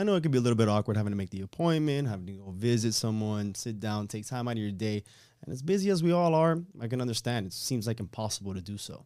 [0.00, 2.24] I know it can be a little bit awkward having to make the appointment, having
[2.28, 5.04] to go visit someone, sit down, take time out of your day.
[5.44, 8.62] And as busy as we all are, I can understand it seems like impossible to
[8.62, 9.04] do so.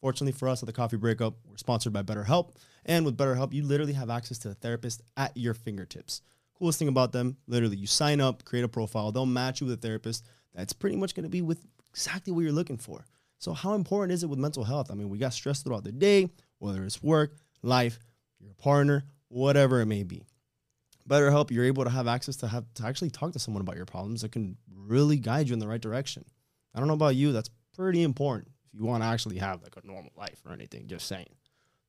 [0.00, 2.54] Fortunately for us at the Coffee Breakup, we're sponsored by BetterHelp.
[2.86, 6.22] And with BetterHelp, you literally have access to a therapist at your fingertips.
[6.58, 9.78] Coolest thing about them, literally, you sign up, create a profile, they'll match you with
[9.78, 13.04] a therapist that's pretty much going to be with exactly what you're looking for.
[13.40, 14.90] So, how important is it with mental health?
[14.90, 16.30] I mean, we got stressed throughout the day,
[16.60, 17.98] whether it's work, life,
[18.38, 20.24] your partner, whatever it may be.
[21.10, 23.86] BetterHelp, you're able to have access to have to actually talk to someone about your
[23.86, 26.24] problems that can really guide you in the right direction.
[26.74, 29.76] I don't know about you, that's pretty important if you want to actually have like
[29.82, 30.86] a normal life or anything.
[30.86, 31.26] Just saying.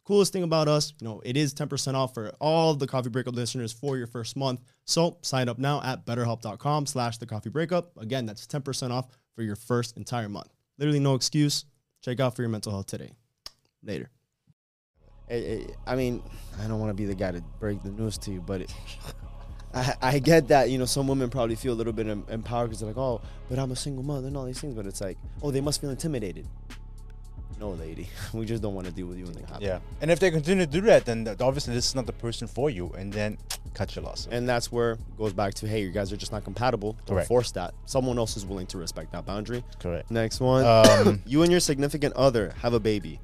[0.04, 3.36] Coolest thing about us, you know, it is 10% off for all the Coffee Breakup
[3.36, 4.62] listeners for your first month.
[4.86, 7.96] So sign up now at betterhelp.com slash the coffee breakup.
[7.98, 10.50] Again, that's 10% off for your first entire month.
[10.80, 11.66] Literally no excuse.
[12.02, 13.12] Check out for your mental health today.
[13.84, 14.10] Later.
[15.32, 16.22] I mean,
[16.62, 18.74] I don't want to be the guy to break the news to you, but it,
[19.74, 22.82] I, I get that you know some women probably feel a little bit empowered because
[22.82, 24.76] they're like, oh, but I'm a single mother and all these things.
[24.76, 26.48] But it's like, oh, they must feel intimidated.
[27.60, 29.62] No, lady, we just don't want to deal with you when they happen.
[29.62, 32.48] Yeah, and if they continue to do that, then obviously this is not the person
[32.48, 33.38] for you, and then
[33.74, 34.28] cut your losses.
[34.32, 36.98] And that's where it goes back to, hey, you guys are just not compatible.
[37.06, 37.28] Don't Correct.
[37.28, 37.74] force that.
[37.86, 39.64] Someone else is willing to respect that boundary.
[39.80, 40.10] Correct.
[40.10, 43.20] Next one, um, you and your significant other have a baby.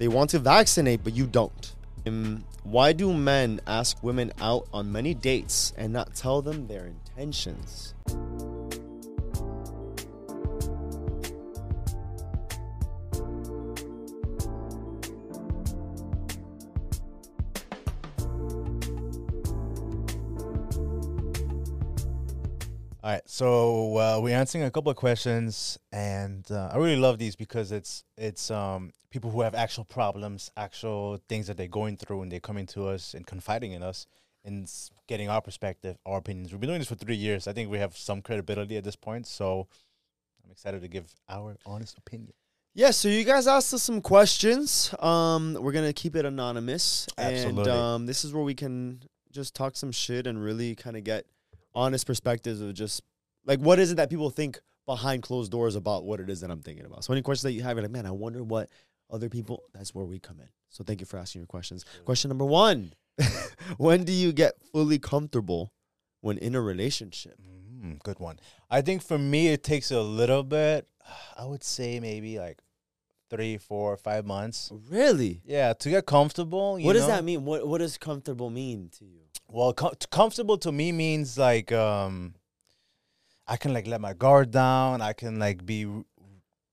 [0.00, 1.74] They want to vaccinate, but you don't.
[2.06, 6.86] Um, why do men ask women out on many dates and not tell them their
[6.86, 7.92] intentions?
[23.02, 27.16] All right, so uh, we're answering a couple of questions, and uh, I really love
[27.16, 31.96] these because it's it's um, people who have actual problems, actual things that they're going
[31.96, 34.06] through, and they're coming to us and confiding in us
[34.44, 34.70] and
[35.06, 36.52] getting our perspective, our opinions.
[36.52, 37.48] We've been doing this for three years.
[37.48, 39.66] I think we have some credibility at this point, so
[40.44, 42.34] I'm excited to give our honest opinion.
[42.74, 44.94] Yeah, so you guys asked us some questions.
[44.98, 47.62] Um, we're gonna keep it anonymous, Absolutely.
[47.62, 51.04] and um, this is where we can just talk some shit and really kind of
[51.04, 51.24] get
[51.74, 53.02] honest perspectives of just
[53.44, 56.50] like what is it that people think behind closed doors about what it is that
[56.50, 57.04] I'm thinking about.
[57.04, 58.68] So any questions that you have, you're like, man, I wonder what
[59.08, 59.62] other people.
[59.72, 60.48] That's where we come in.
[60.68, 61.84] So thank you for asking your questions.
[62.04, 62.94] Question number one:
[63.78, 65.72] When do you get fully comfortable
[66.20, 67.36] when in a relationship?
[67.84, 68.38] Mm, good one.
[68.70, 70.88] I think for me, it takes a little bit.
[71.36, 72.58] I would say maybe like
[73.30, 74.70] three, four, five months.
[74.88, 75.40] Really?
[75.44, 76.78] Yeah, to get comfortable.
[76.78, 77.44] what does that mean?
[77.44, 79.22] What What does comfortable mean to you?
[79.52, 82.34] Well, com- comfortable to me means like um,
[83.46, 85.00] I can like let my guard down.
[85.00, 85.86] I can like be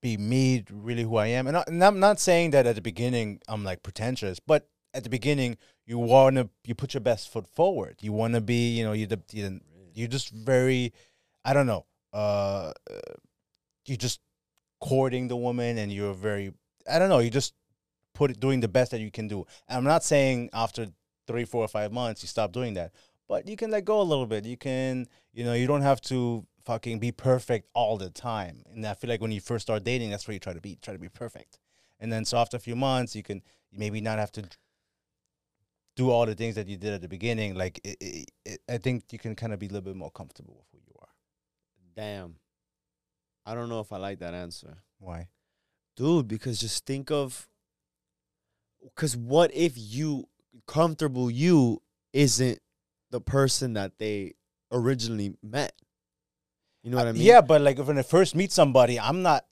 [0.00, 1.48] be me, really who I am.
[1.48, 5.02] And, I, and I'm not saying that at the beginning I'm like pretentious, but at
[5.02, 7.96] the beginning you want to you put your best foot forward.
[8.00, 9.60] You want to be, you know, you you
[9.92, 10.92] you're just very,
[11.44, 12.72] I don't know, uh,
[13.86, 14.20] you're just
[14.80, 16.52] courting the woman, and you're very,
[16.88, 17.54] I don't know, you just
[18.14, 19.46] put it, doing the best that you can do.
[19.66, 20.86] And I'm not saying after
[21.28, 22.92] three, four, or five months, you stop doing that.
[23.28, 24.44] But you can let go a little bit.
[24.46, 28.62] You can, you know, you don't have to fucking be perfect all the time.
[28.72, 30.76] And I feel like when you first start dating, that's where you try to be,
[30.82, 31.58] try to be perfect.
[32.00, 34.44] And then so after a few months, you can maybe not have to
[35.94, 37.54] do all the things that you did at the beginning.
[37.54, 40.10] Like it, it, it, I think you can kind of be a little bit more
[40.10, 41.08] comfortable with who you are.
[41.94, 42.36] Damn.
[43.44, 44.78] I don't know if I like that answer.
[44.98, 45.28] Why?
[45.96, 47.48] Dude, because just think of
[48.82, 50.28] because what if you
[50.66, 51.82] comfortable you
[52.12, 52.58] isn't
[53.10, 54.34] the person that they
[54.72, 55.72] originally met.
[56.82, 57.22] You know what I mean?
[57.22, 59.44] Yeah, but like when I first meet somebody, I'm not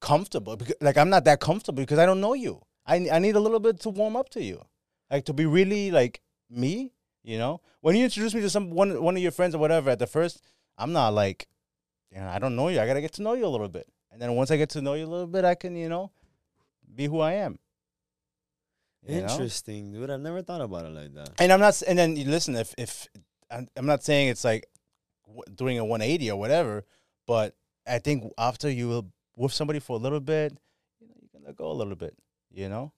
[0.00, 0.56] comfortable.
[0.56, 2.62] Because, like I'm not that comfortable because I don't know you.
[2.86, 4.62] I I need a little bit to warm up to you,
[5.10, 6.92] like to be really like me.
[7.22, 9.90] You know, when you introduce me to some one one of your friends or whatever,
[9.90, 10.40] at the first,
[10.78, 11.46] I'm not like,
[12.10, 12.80] you know, I don't know you.
[12.80, 14.80] I gotta get to know you a little bit, and then once I get to
[14.80, 16.10] know you a little bit, I can you know,
[16.94, 17.58] be who I am.
[19.06, 20.00] Interesting, know?
[20.00, 20.10] dude.
[20.10, 21.30] I've never thought about it like that.
[21.38, 21.80] And I'm not.
[21.86, 22.56] And then you listen.
[22.56, 23.08] If if
[23.50, 24.66] I'm, I'm not saying it's like
[25.54, 26.84] doing a 180 or whatever,
[27.26, 27.54] but
[27.86, 29.06] I think after you will
[29.36, 30.56] with somebody for a little bit,
[31.00, 32.16] you know, you can let go a little bit.
[32.50, 32.92] You know.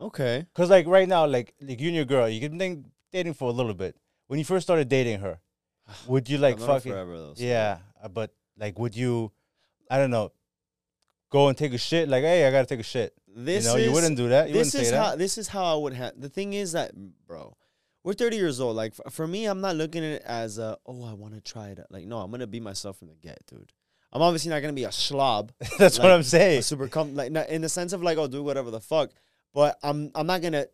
[0.00, 0.46] Okay.
[0.52, 3.48] Because like right now, like like you and your girl, you can think dating for
[3.48, 3.96] a little bit.
[4.26, 5.38] When you first started dating her,
[6.06, 7.34] would you like fucking forever though.
[7.34, 7.78] so- yeah?
[8.02, 9.32] uh, But like, would you?
[9.90, 10.32] I don't know.
[11.30, 12.08] Go and take a shit.
[12.08, 13.12] Like, hey, I gotta take a shit.
[13.38, 14.48] This you know, is, you wouldn't do that.
[14.48, 15.18] You this wouldn't is say how that.
[15.18, 16.18] this is how I would have.
[16.18, 16.92] The thing is that,
[17.26, 17.54] bro,
[18.02, 18.76] we're 30 years old.
[18.76, 21.40] Like f- for me, I'm not looking at it as a oh I want to
[21.42, 21.80] try it.
[21.90, 23.72] Like no, I'm gonna be myself from the get, dude.
[24.10, 26.62] I'm obviously not gonna be a slob, That's what I'm saying.
[26.62, 29.10] super com like not in the sense of like oh do whatever the fuck.
[29.52, 30.64] But I'm I'm not gonna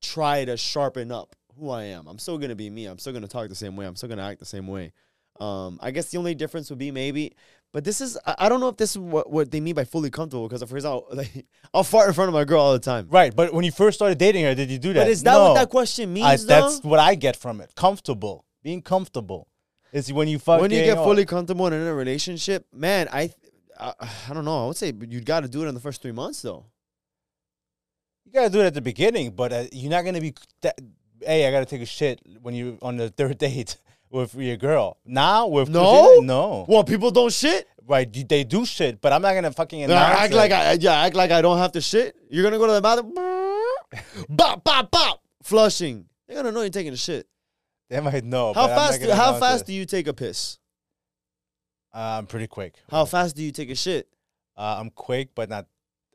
[0.00, 2.06] try to sharpen up who I am.
[2.06, 2.86] I'm still gonna be me.
[2.86, 3.84] I'm still gonna talk the same way.
[3.84, 4.92] I'm still gonna act the same way.
[5.40, 7.32] Um, I guess the only difference would be maybe,
[7.72, 9.84] but this is I, I don't know if this is what, what they mean by
[9.84, 12.78] fully comfortable because for example, like I'll fart in front of my girl all the
[12.78, 13.06] time.
[13.10, 15.04] Right, but when you first started dating her, did you do that?
[15.04, 15.44] But is that no.
[15.44, 16.44] what that question means?
[16.44, 17.74] I, that's what I get from it.
[17.74, 19.48] Comfortable, being comfortable,
[19.92, 23.08] is when you fucking when you get oh, fully comfortable in a relationship, man.
[23.12, 23.30] I,
[23.78, 23.92] I
[24.28, 24.64] I don't know.
[24.64, 26.64] I would say you got to do it in the first three months though.
[28.24, 30.34] You gotta do it at the beginning, but uh, you're not gonna be.
[30.62, 30.78] That,
[31.20, 33.76] hey, I gotta take a shit when you're on the third date
[34.10, 34.98] with your girl.
[35.04, 36.20] Now with No?
[36.20, 37.66] no, Well, people don't shit.
[37.86, 38.10] right?
[38.28, 40.36] They do shit, but I'm not gonna fucking act it.
[40.36, 42.16] like I yeah, act like I don't have to shit.
[42.30, 43.14] You're gonna go to the bathroom,
[44.28, 46.06] bop bop bop, flushing.
[46.26, 47.26] They're gonna know you're taking a shit.
[47.88, 48.52] They might know.
[48.52, 49.00] How but I'm not fast?
[49.00, 49.66] gonna How fast it.
[49.68, 50.58] do you take a piss?
[51.94, 52.74] Uh, I'm pretty quick.
[52.90, 54.08] How fast do you take a shit?
[54.56, 55.66] Uh, I'm quick, but not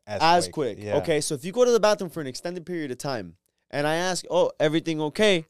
[0.05, 0.77] as As quick.
[0.81, 0.97] Yeah.
[0.97, 3.35] Okay, so if you go to the bathroom for an extended period of time,
[3.71, 5.45] and I ask, "Oh, everything okay?"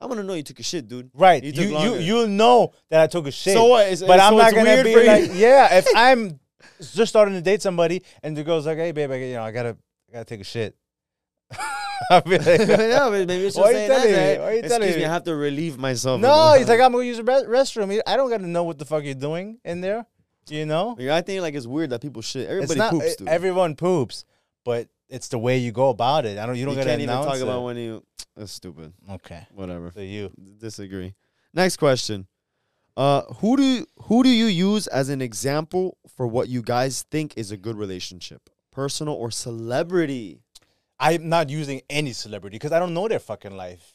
[0.00, 1.10] I'm gonna know you took a shit, dude.
[1.14, 1.42] Right.
[1.42, 3.54] You You you you'll know that I took a shit.
[3.54, 3.88] So what?
[3.88, 5.68] Is, but so I'm not gonna be like, yeah.
[5.78, 6.40] If I'm
[6.80, 9.50] just starting to date somebody and the girl's like, hey, babe, I, you know, I
[9.50, 9.76] gotta,
[10.10, 10.76] I gotta take a shit.
[12.10, 14.44] I'll be like, yeah, but maybe it's just Why you saying that, telling me?
[14.44, 15.04] Why you Excuse telling me, me?
[15.04, 16.20] I have to relieve myself.
[16.20, 18.00] no, he's like, I'm gonna use the re- restroom.
[18.06, 20.06] I don't gotta know what the fuck you're doing in there.
[20.48, 22.48] You know, I think like it's weird that people shit.
[22.48, 22.90] Everybody not.
[22.90, 23.28] poops, eh, dude.
[23.28, 24.24] Everyone poops,
[24.64, 26.38] but it's the way you go about it.
[26.38, 26.54] I don't.
[26.56, 27.42] You you don't gotta can't even talk it.
[27.42, 28.02] about when you.
[28.36, 28.92] That's stupid.
[29.10, 29.92] okay, Whatever.
[29.94, 30.30] so you.
[30.58, 31.14] Disagree.
[31.52, 32.26] Next question.
[32.96, 37.34] Uh, who do who do you use as an example for what you guys think
[37.36, 40.40] is a good relationship, personal or celebrity?
[41.00, 43.93] I'm not using any celebrity because I don't know their fucking life.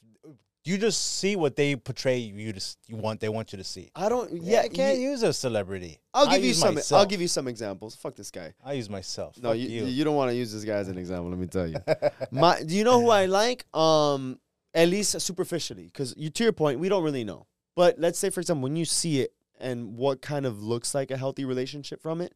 [0.70, 3.22] You just see what they portray you to you want.
[3.22, 3.90] They want you to see.
[3.96, 4.32] I don't.
[4.44, 6.00] Yeah, I can't you- use a celebrity.
[6.14, 6.76] I'll I give you some.
[6.76, 7.00] Myself.
[7.00, 7.96] I'll give you some examples.
[7.96, 8.54] Fuck this guy.
[8.64, 9.36] I use myself.
[9.42, 9.86] No, Fuck you, you.
[9.86, 11.30] you don't want to use this guy as an example.
[11.30, 11.78] Let me tell you.
[12.32, 13.66] My, do you know who I like?
[13.76, 14.40] Um,
[14.76, 17.48] at least superficially, because you to your point, we don't really know.
[17.76, 21.10] But let's say, for example, when you see it and what kind of looks like
[21.10, 22.36] a healthy relationship from it,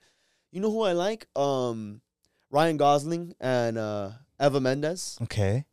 [0.52, 1.28] you know who I like?
[1.36, 2.02] Um,
[2.50, 4.10] Ryan Gosling and uh,
[4.42, 5.20] Eva Mendes.
[5.22, 5.66] okay.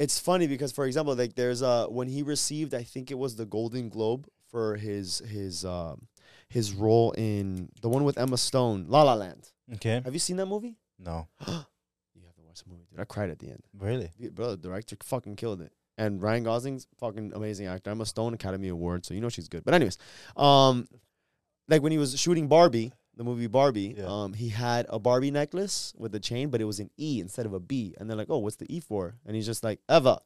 [0.00, 3.36] It's funny because, for example, like there's uh when he received, I think it was
[3.36, 6.08] the Golden Globe for his his um
[6.48, 9.50] his role in the one with Emma Stone, La La Land.
[9.74, 10.00] Okay.
[10.02, 10.76] Have you seen that movie?
[10.98, 11.28] No.
[11.46, 12.98] You have to watch the movie, dude.
[12.98, 13.62] I cried at the end.
[13.78, 14.10] Really?
[14.32, 15.72] Bro, the director fucking killed it.
[15.96, 17.90] And Ryan Gosling's fucking amazing actor.
[17.90, 19.64] Emma Stone Academy Award, so you know she's good.
[19.64, 19.96] But anyways,
[20.36, 20.88] um,
[21.68, 24.06] like when he was shooting Barbie, the movie Barbie, Yeah.
[24.06, 27.46] um, he had a Barbie necklace with a chain, but it was an E instead
[27.46, 27.94] of a B.
[27.98, 30.20] And they're like, "Oh, what's the E for?" And he's just like, "Eva,"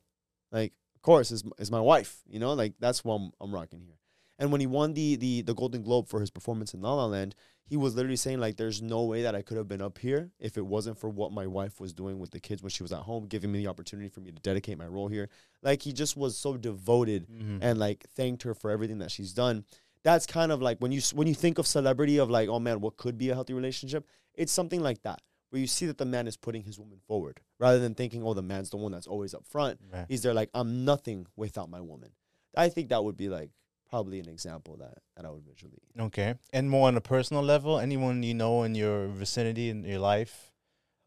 [0.53, 2.23] like, of course, is is my wife.
[2.29, 3.99] You know, like that's what I'm, I'm rocking here.
[4.39, 7.07] And when he won the the the Golden Globe for his performance in La La
[7.07, 7.35] Land,
[7.67, 10.31] he was literally saying like, "There's no way that I could have been up here
[10.39, 12.93] if it wasn't for what my wife was doing with the kids when she was
[12.93, 15.29] at home, giving me the opportunity for me to dedicate my role here."
[15.63, 17.59] Like he just was so devoted Mm-hmm.
[17.63, 19.65] and like thanked her for everything that she's done.
[20.05, 22.81] That's kind of like when you when you think of celebrity of like, oh man,
[22.81, 24.07] what could be a healthy relationship?
[24.35, 25.21] It's something like that
[25.51, 28.35] where you see that the man is putting his woman forward rather than thinking, oh,
[28.35, 29.79] the man's the one that's always up front.
[29.93, 30.05] Right.
[30.09, 32.11] He's there like, I'm nothing without my woman.
[32.57, 33.51] I think that would be like
[33.89, 35.79] probably an example that that I would visually.
[35.99, 36.35] Okay.
[36.53, 40.51] And more on a personal level, anyone you know in your vicinity in your life?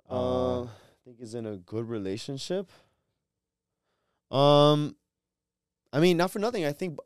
[0.09, 0.67] Uh, I
[1.03, 2.71] think is in a good relationship.
[4.31, 4.95] Um,
[5.91, 6.65] I mean, not for nothing.
[6.65, 6.97] I think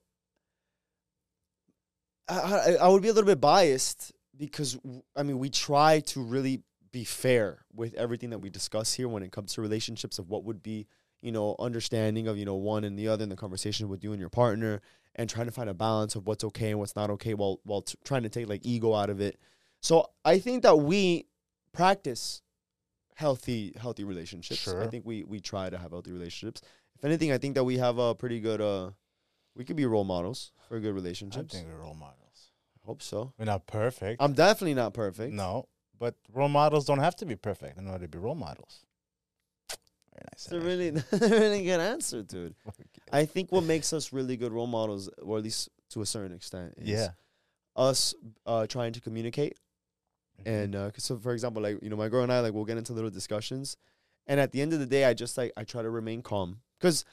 [2.31, 4.79] I, I, would be a little bit biased because
[5.15, 9.23] I mean we try to really be fair with everything that we discuss here when
[9.23, 10.87] it comes to relationships of what would be
[11.21, 14.11] you know understanding of you know one and the other in the conversation with you
[14.11, 14.81] and your partner
[15.15, 17.81] and trying to find a balance of what's okay and what's not okay while while
[17.81, 19.37] t- trying to take like ego out of it.
[19.81, 21.27] So I think that we
[21.73, 22.41] practice
[23.15, 24.67] healthy healthy relationships.
[24.67, 26.61] I think we we try to have healthy relationships.
[26.97, 28.91] If anything, I think that we have a pretty good uh
[29.55, 31.53] we could be role models for good relationships.
[31.53, 32.20] I think we're role models.
[32.85, 33.33] Hope so.
[33.37, 34.21] We're not perfect.
[34.21, 35.33] I'm definitely not perfect.
[35.33, 38.85] no, but role models don't have to be perfect in order to be role models.
[40.13, 40.45] Very nice.
[40.45, 40.91] It's a really
[41.39, 42.55] really good answer, dude.
[43.11, 46.35] I think what makes us really good role models, or at least to a certain
[46.35, 47.09] extent, is yeah.
[47.75, 48.13] us
[48.45, 49.57] uh, trying to communicate.
[50.45, 52.65] And uh, 'cause so, for example, like you know, my girl and I, like we'll
[52.65, 53.77] get into little discussions,
[54.25, 56.61] and at the end of the day, I just like I try to remain calm
[56.79, 57.05] because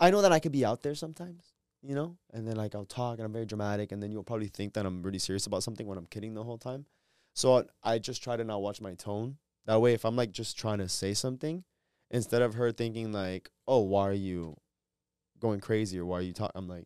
[0.00, 1.52] I know that I could be out there sometimes.
[1.86, 4.48] You know, and then like I'll talk and I'm very dramatic, and then you'll probably
[4.48, 6.86] think that I'm really serious about something when I'm kidding the whole time.
[7.34, 9.36] So I, I just try to not watch my tone.
[9.66, 11.64] That way, if I'm like just trying to say something,
[12.10, 14.56] instead of her thinking like, "Oh, why are you
[15.40, 16.84] going crazy?" or "Why are you talking?" I'm like,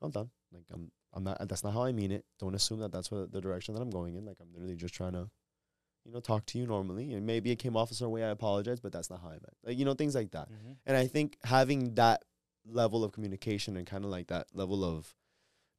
[0.00, 1.48] "Calm down." Like I'm I'm not.
[1.48, 2.24] That's not how I mean it.
[2.38, 4.24] Don't assume that that's what the direction that I'm going in.
[4.24, 5.28] Like I'm literally just trying to,
[6.04, 8.24] you know, talk to you normally, and maybe it came off a certain way.
[8.24, 9.56] I apologize, but that's not how I meant.
[9.64, 10.50] Like you know, things like that.
[10.50, 10.72] Mm-hmm.
[10.86, 12.24] And I think having that
[12.66, 15.14] level of communication and kind of like that level of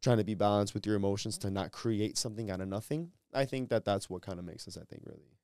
[0.01, 3.45] trying to be balanced with your emotions to not create something out of nothing, I
[3.45, 5.37] think that that's what kind of makes us, I think, really,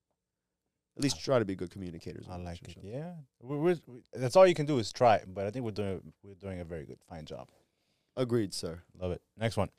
[0.97, 2.25] at least try to be good communicators.
[2.29, 2.77] I like it.
[2.83, 5.21] Yeah, we we're, we that's all you can do is try.
[5.25, 7.49] But I think we're doing we're doing a very good, fine job.
[8.17, 8.81] Agreed, sir.
[8.99, 9.21] Love it.
[9.37, 9.69] Next one.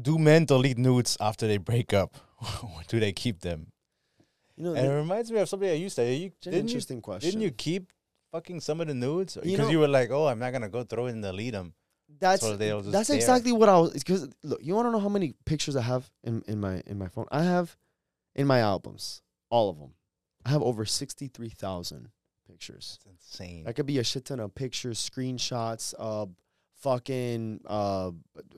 [0.00, 2.16] Do men delete nudes after they break up,
[2.62, 3.68] or do they keep them?
[4.56, 6.04] You know, And it reminds me of something I used to.
[6.04, 7.30] You didn't you, interesting question.
[7.30, 7.92] didn't you keep
[8.34, 10.68] fucking some of the nudes You because know- you were like, oh, I'm not gonna
[10.68, 11.72] go through it and delete them.
[12.18, 13.16] That's so they'll just that's there.
[13.16, 13.92] exactly what I was.
[13.92, 16.98] Because look, you want to know how many pictures I have in in my in
[16.98, 17.26] my phone?
[17.30, 17.76] I have
[18.34, 19.94] in my albums, all of them.
[20.44, 22.10] I have over sixty three thousand
[22.46, 22.98] pictures.
[23.00, 23.64] It's insane.
[23.64, 26.26] That could be a shit ton of pictures, screenshots, uh,
[26.84, 28.10] fucking, uh,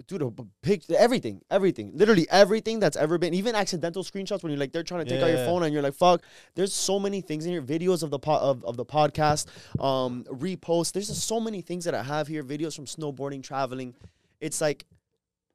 [0.09, 4.51] dude, a b- pic, everything, everything, literally everything that's ever been, even accidental screenshots when
[4.53, 5.47] you're like, they're trying to take out your Yeah.
[5.47, 6.23] phone and you're like, fuck.
[6.57, 9.47] There's so many things in here, videos of the po- of, of the podcast,
[9.81, 10.93] um, reposts.
[10.93, 13.95] There's just so many things that I have here, videos from snowboarding, traveling.
[14.41, 14.85] It's like,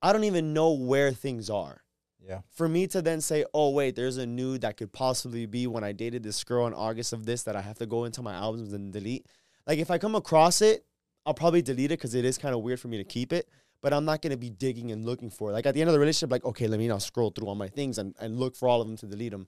[0.02, 1.82] I don't even know where things are
[2.28, 2.40] yeah.
[2.50, 5.84] for me to then say, oh wait, there's a nude that could possibly be when
[5.84, 8.34] I dated this girl in August of this that I have to go into my
[8.34, 9.28] albums and delete.
[9.68, 10.86] Like if I come across it,
[11.26, 13.48] I'll probably delete it because it is kind of weird for me to keep it.
[13.82, 15.54] But I'm not gonna be digging and looking for it.
[15.54, 17.56] Like at the end of the relationship, like okay, let me now scroll through all
[17.56, 19.48] my things and, and look for all of them to delete them.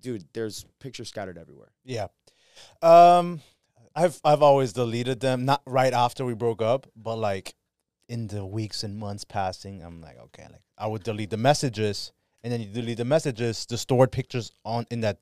[0.00, 1.70] Dude, there's pictures scattered everywhere.
[1.84, 2.08] Yeah.
[2.82, 3.40] Um
[3.94, 7.54] I've I've always deleted them, not right after we broke up, but like
[8.08, 12.12] in the weeks and months passing, I'm like, okay, like I would delete the messages
[12.42, 15.18] and then you delete the messages, the stored pictures on in that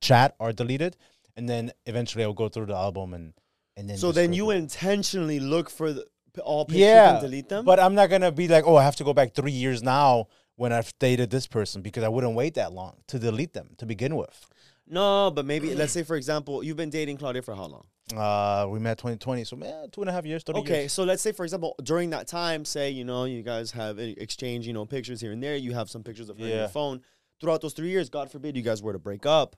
[0.00, 0.96] chat are deleted,
[1.36, 3.34] and then eventually I'll go through the album and
[3.76, 6.06] and then So then you through- intentionally look for the,
[6.42, 7.64] all pictures Yeah, and delete them.
[7.64, 10.26] But I'm not gonna be like, oh, I have to go back three years now
[10.56, 13.86] when I've dated this person because I wouldn't wait that long to delete them to
[13.86, 14.46] begin with.
[14.86, 17.86] no, but maybe let's say for example, you've been dating Claudia for how long?
[18.14, 20.92] Uh, we met 2020, so man, two and a half years, 30 Okay, years.
[20.92, 24.14] so let's say for example, during that time, say you know you guys have e-
[24.18, 25.56] exchanged you know pictures here and there.
[25.56, 26.58] You have some pictures of her in Yeah.
[26.60, 27.00] your phone.
[27.40, 29.56] Throughout those three years, God forbid you guys were to break up,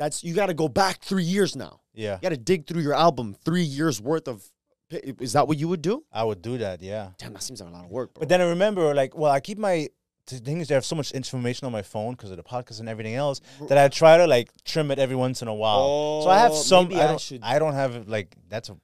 [0.00, 1.80] that's you got to go back three years now.
[1.94, 4.42] Yeah, You got to dig through your album, three years worth of.
[4.90, 6.04] Is that what you would do?
[6.12, 6.82] I would do that.
[6.82, 8.20] Yeah, Damn, that seems like a lot of work, bro.
[8.22, 9.88] but then I remember, like, well, I keep my
[10.26, 12.80] the thing is, I have so much information on my phone because of the podcast
[12.80, 16.22] and everything else that I try to like trim it every once in a while.
[16.24, 16.86] so I have Oh, some.
[16.88, 17.20] I don't.
[17.20, 18.76] should- I don't have like that's a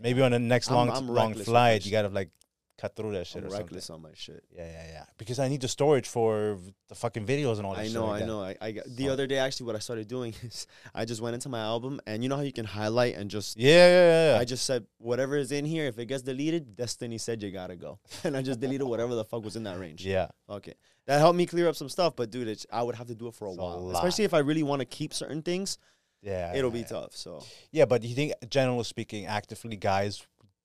[0.00, 1.84] maybe on the next I'm- long I'm long flight.
[1.86, 2.30] You gotta like
[2.80, 4.06] cut through that shit I'm or reckless something.
[4.06, 4.42] on my shit.
[4.56, 5.04] Yeah, yeah, yeah.
[5.18, 6.58] Because I need the storage for
[6.88, 7.84] the fucking videos and all that.
[7.84, 8.26] I know, like I that.
[8.26, 8.40] know.
[8.42, 11.20] I, I got, the So- other day actually, what I started doing is I just
[11.20, 13.88] went into my album, and you know how you can highlight and just Yeah, yeah,
[14.12, 14.32] yeah.
[14.34, 14.40] yeah.
[14.40, 15.86] I just said whatever is in here.
[15.86, 19.24] If it gets deleted, Destiny said you gotta go, and I just deleted whatever the
[19.24, 20.04] fuck was in that range.
[20.06, 20.28] yeah.
[20.48, 20.74] Okay,
[21.06, 22.16] that helped me clear up some stuff.
[22.16, 23.94] But dude, it's, I would have to do it for a It's while, lot.
[23.96, 25.78] especially if I really want to keep certain things.
[26.22, 26.86] Yeah, It'll yeah, be yeah.
[27.00, 27.16] tough.
[27.16, 30.22] So Yeah, but you think, generally speaking, actively guys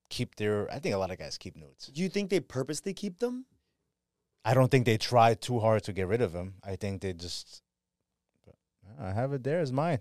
[0.08, 0.70] keep their.
[0.72, 1.86] I think a lot of guys keep nudes.
[1.86, 3.46] do you think they purposely keep them?
[4.44, 6.54] I don't think they try too hard to get rid of them.
[6.64, 7.62] I think they just.
[9.00, 9.98] I have it there as mine.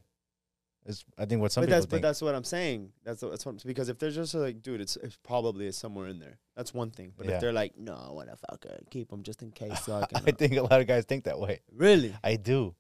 [0.86, 2.92] Is I think what some but people that's but that's what I'm saying.
[3.04, 6.20] That's what, that's what because if they're just like, dude, it's, it's probably somewhere in
[6.20, 6.38] there.
[6.56, 7.12] That's one thing.
[7.18, 7.34] But Yeah.
[7.34, 9.84] if they're like, no, I want to fucking keep them just in case.
[9.84, 11.62] So I, I can, uh," think a lot of guys think that way.
[11.74, 12.14] really.
[12.24, 12.76] I do.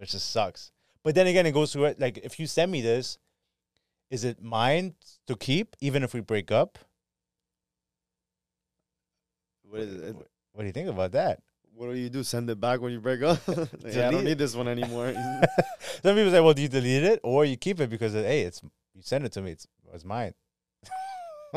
[0.00, 0.72] It just sucks.
[1.04, 2.00] But then again, it goes to it.
[2.00, 3.16] Like, if you send me this,
[4.10, 4.94] is it mine
[5.26, 6.78] to keep, even if we break up?
[9.62, 10.14] What is it?
[10.52, 11.40] What, do you think about that?
[11.74, 12.22] What do you do?
[12.22, 13.38] Send it back when you break up?
[13.48, 15.12] Like, I don't need this one anymore.
[16.02, 18.42] Some people say, "Well, do you delete it or you keep it because uh, hey,
[18.42, 18.62] it's
[18.94, 20.32] you send it to me, it's it's mine."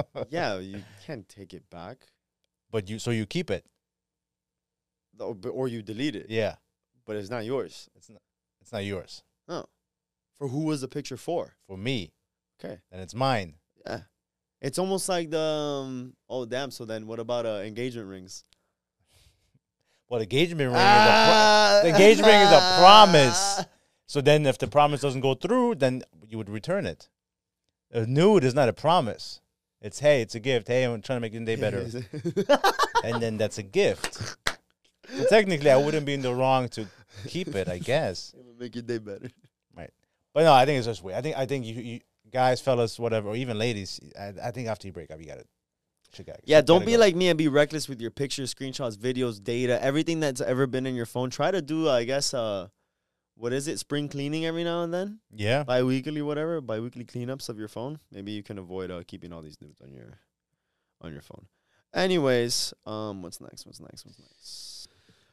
[0.30, 1.98] yeah, you can't take it back,
[2.72, 3.64] but you so you keep it.
[5.20, 6.56] or, or you delete it, Yeah,
[7.06, 7.90] but it's not yours.
[7.96, 8.22] it's not
[8.62, 9.66] it's not yours Oh.
[10.36, 11.56] For who was the picture for?
[11.68, 12.12] for me,
[12.64, 13.56] Okay, and it's mine.
[13.86, 14.02] yeah,
[14.62, 16.72] it's almost like the um, oh damn.
[16.72, 18.44] So then, what about uh, engagement rings?
[20.10, 23.64] Well, engagement ring is a pro- the engagement ring is a promise.
[24.08, 27.10] so then if the promise doesn't go through, then you would return it.
[27.92, 29.40] A nude is not a promise.
[29.82, 30.68] It's hey, it's a gift.
[30.68, 31.86] Hey, I'm trying to make your day better,
[33.04, 34.36] and then that's a gift.
[35.16, 36.88] So technically, I wouldn't be in the wrong to
[37.28, 38.34] keep it, I guess.
[38.36, 39.30] It would make your day better.
[39.78, 39.92] Right,
[40.34, 41.20] but no, I think it's just weird.
[41.20, 42.00] I think I think you, you
[42.32, 44.00] guys, fellas, whatever, or even ladies.
[44.20, 45.46] I, I think after you break up, you got to
[46.12, 47.00] Shit got- Yeah, shit don't gotta be go.
[47.00, 50.88] like me and be reckless with your pictures, screenshots, videos, data, everything that's ever been
[50.88, 51.30] in your phone.
[51.30, 52.70] Try to do, I guess, uh,
[53.36, 53.78] what is it?
[53.80, 55.64] Spring cleaning every now and then, yeah.
[55.64, 58.00] bi-weekly, whatever, bi-weekly cleanups of your phone.
[58.12, 60.18] Maybe you can avoid uh, keeping all these nudes on your
[61.02, 61.46] on your phone.
[61.94, 63.66] Anyways, um, what's next?
[63.66, 64.04] What's next?
[64.06, 64.88] What's next?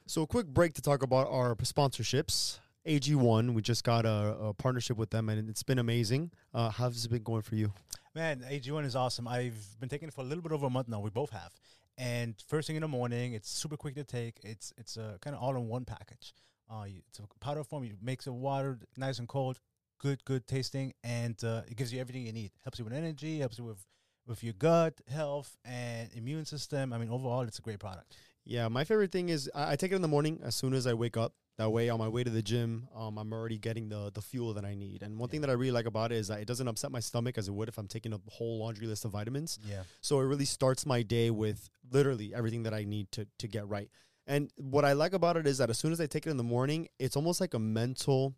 [0.06, 2.60] So a quick break to talk about our sponsorships.
[2.86, 6.30] AG1, we just got a, a partnership with them, and it's been amazing.
[6.54, 7.72] Uh, how's it been going for you?
[8.14, 9.26] Man, AG1 is awesome.
[9.26, 11.00] I've been taking it for a little bit over a month now.
[11.00, 11.50] We both have.
[11.98, 14.38] And first thing in the morning, it's super quick to take.
[14.42, 16.34] It's it's a kind of all in one package.
[16.70, 17.84] Uh, it's a powder form.
[17.84, 19.60] You makes it water, nice and cold,
[19.98, 22.50] good good tasting, and uh, it gives you everything you need.
[22.64, 23.84] Helps you with energy, helps you with
[24.26, 26.92] with your gut health and immune system.
[26.92, 28.14] I mean, overall, it's a great product.
[28.46, 30.86] Yeah, my favorite thing is I, I take it in the morning as soon as
[30.86, 31.34] I wake up.
[31.58, 34.52] That way, on my way to the gym, um, I'm already getting the the fuel
[34.54, 35.02] that I need.
[35.02, 37.00] And one thing that I really like about it is that it doesn't upset my
[37.00, 39.58] stomach as it would if I'm taking a whole laundry list of vitamins.
[39.66, 39.82] Yeah.
[40.02, 43.66] So it really starts my day with literally everything that I need to to get
[43.68, 43.88] right.
[44.26, 46.36] And what I like about it is that as soon as I take it in
[46.36, 48.34] the morning, it's almost like a mental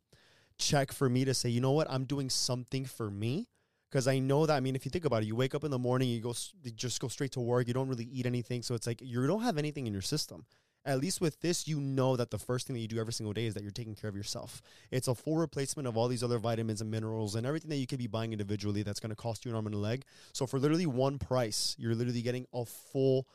[0.59, 3.49] check for me to say, you know what, I'm doing something for me.
[3.91, 5.71] Because I know that, I mean, if you think about it, you wake up in
[5.71, 8.63] the morning, you go, you just go straight to work, you don't really eat anything.
[8.63, 10.45] So it's like you don't have anything in your system.
[10.85, 13.33] At least with this, you know that the first thing that you do every single
[13.33, 14.63] day is that you're taking care of yourself.
[14.91, 17.87] It's a full replacement of all these other vitamins and minerals and everything that you
[17.87, 20.05] could be buying individually that's going to cost you an arm and a leg.
[20.33, 23.27] So for literally one price, you're literally getting a full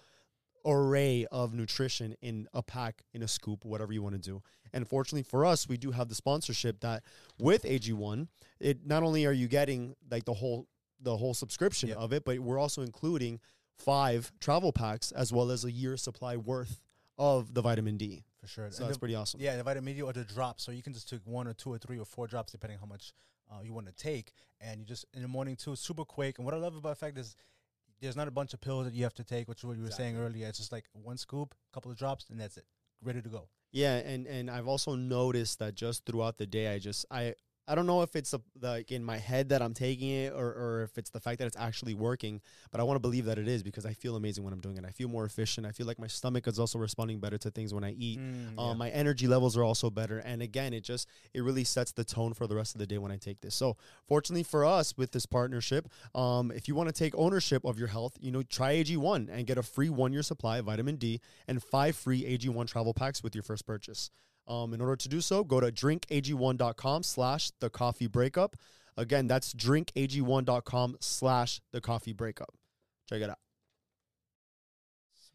[0.65, 4.41] array of nutrition in a pack, in a scoop, whatever you want to do.
[4.71, 7.03] And fortunately for us, we do have the sponsorship that
[7.39, 8.27] with AG1,
[8.59, 10.67] it not only are you getting like the whole
[11.01, 13.39] the whole subscription of it, but we're also including
[13.77, 16.79] five travel packs as well as a year supply worth
[17.17, 18.23] of the vitamin D.
[18.39, 18.71] For sure.
[18.71, 19.41] So And that's the- pretty awesome.
[19.41, 20.63] Yeah, the vitamin D or the drops.
[20.63, 22.85] So you can just take one or two or three or four drops depending how
[22.85, 23.11] much
[23.51, 24.31] uh, you want to take.
[24.61, 26.37] And you just in the morning too, super quick.
[26.39, 27.35] And what I love about the fact is
[28.03, 29.83] there's not a bunch of pills that you have to take, which is what you
[29.83, 30.47] were saying earlier.
[30.47, 32.65] It's just like one scoop, a couple of drops, and that's it.
[33.01, 33.47] Ready to go.
[33.71, 37.35] Yeah, and and I've also noticed that just throughout the day, I just I
[37.67, 40.47] I don't know if it's a, like in my head that I'm taking it or
[40.53, 43.37] or if it's the fact that it's actually working, but I want to believe that
[43.37, 44.83] it is because I feel amazing when I'm doing it.
[44.85, 45.65] I feel more efficient.
[45.65, 48.19] I feel like my stomach is also responding better to things when I eat.
[48.19, 51.93] Mm, Um, my energy levels are also better, and again, it just it really sets
[51.93, 53.55] the tone for the rest of the day when I take this.
[53.55, 57.79] So, fortunately for us, with this partnership, um, if you want to take ownership of
[57.79, 60.97] your health, you know, try AG1 and get a free one year supply of vitamin
[60.97, 64.11] D and five free AG1 travel packs with your first purchase.
[64.47, 68.57] Um, in order to do so, go to drinkag1.com slash the coffee breakup.
[68.97, 72.53] Again, that's drinkag1.com slash the coffee breakup.
[73.09, 73.39] Check it out.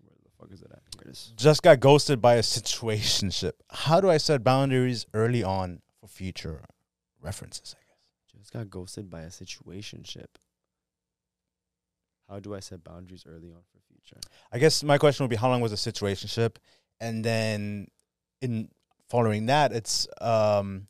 [0.03, 0.83] Where the fuck is it at?
[0.95, 1.33] Here it is.
[1.37, 3.53] just got ghosted by a situationship.
[3.71, 6.63] How do I set boundaries early on for future
[7.21, 7.75] references?
[7.79, 8.41] I guess.
[8.41, 10.27] Just got ghosted by a situationship.
[12.29, 14.21] How do I set boundaries early on for future?
[14.53, 16.57] I guess my question would be how long was the situationship,
[17.01, 17.89] and then
[18.43, 18.69] in
[19.09, 20.87] following that, it's um,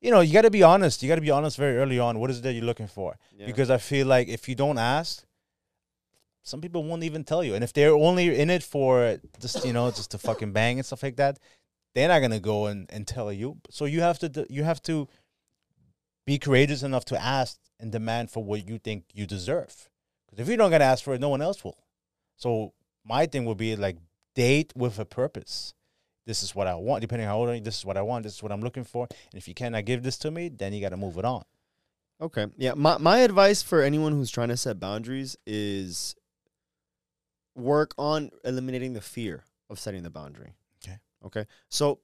[0.00, 1.02] you know, you got to be honest.
[1.02, 2.18] You got to be honest very early on.
[2.18, 3.16] What is it that you're looking for?
[3.36, 3.46] Yeah.
[3.46, 5.24] Because I feel like if you don't ask,
[6.42, 7.54] some people won't even tell you.
[7.54, 10.86] And if they're only in it for just you know just to fucking bang and
[10.86, 11.38] stuff like that,
[11.94, 13.56] they're not gonna go and, and tell you.
[13.70, 15.08] So you have to you have to
[16.26, 19.88] be courageous enough to ask and demand for what you think you deserve.
[20.26, 21.78] Because if you don't gonna ask for it, no one else will.
[22.36, 22.74] So
[23.04, 23.96] my thing would be like
[24.34, 25.72] date with a purpose.
[26.26, 27.00] This is what I want.
[27.00, 28.24] Depending on how old I am, this is what I want.
[28.24, 29.06] This is what I'm looking for.
[29.10, 31.44] And if you cannot give this to me, then you got to move it on.
[32.20, 32.46] Okay.
[32.56, 32.74] Yeah.
[32.74, 36.14] My my advice for anyone who's trying to set boundaries is
[37.54, 40.54] work on eliminating the fear of setting the boundary.
[40.82, 40.98] Okay.
[41.24, 41.46] Okay.
[41.68, 42.00] So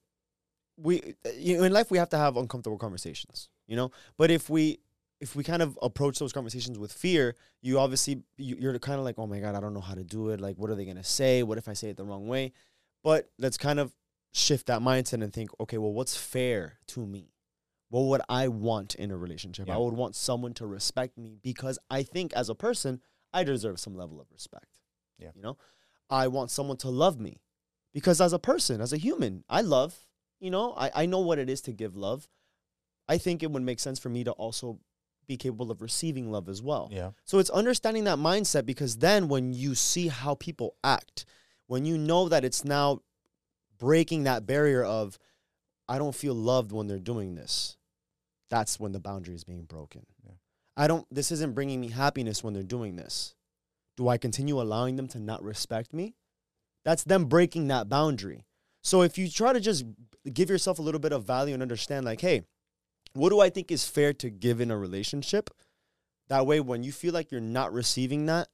[0.77, 3.91] we you know in life we have to have uncomfortable conversations, you know?
[4.17, 4.79] But if we
[5.19, 9.05] if we kind of approach those conversations with fear, you obviously you, you're kind of
[9.05, 10.41] like, "Oh my god, I don't know how to do it.
[10.41, 11.43] Like what are they going to say?
[11.43, 12.53] What if I say it the wrong way?"
[13.03, 13.93] But let's kind of
[14.31, 17.31] shift that mindset and think, "Okay, well what's fair to me?"
[17.91, 19.67] what would I want in a relationship?
[19.67, 19.75] Yeah.
[19.75, 23.01] I would want someone to respect me because I think as a person,
[23.33, 24.65] I deserve some level of respect.
[25.19, 25.31] Yeah.
[25.35, 25.57] You know,
[26.09, 27.41] I want someone to love me
[27.93, 29.93] because as a person, as a human, I love,
[30.39, 32.29] you know, I, I know what it is to give love.
[33.09, 34.79] I think it would make sense for me to also
[35.27, 36.87] be capable of receiving love as well.
[36.93, 37.11] Yeah.
[37.25, 41.25] So it's understanding that mindset because then when you see how people act,
[41.67, 43.01] when you know that it's now
[43.81, 45.17] breaking that barrier of,
[45.89, 47.77] I don't feel loved when they're doing this,
[48.49, 50.05] that's when the boundary is being broken.
[50.23, 50.35] Yeah.
[50.77, 53.33] I don't, this isn't bringing me happiness when they're doing this.
[53.97, 56.15] Do I continue allowing them to not respect me?
[56.85, 58.45] That's them breaking that boundary.
[58.83, 59.83] So if you try to just
[60.31, 62.43] give yourself a little bit of value and understand, like, hey,
[63.13, 65.49] what do I think is fair to give in a relationship?
[66.29, 68.47] That way, when you feel like you're not receiving that,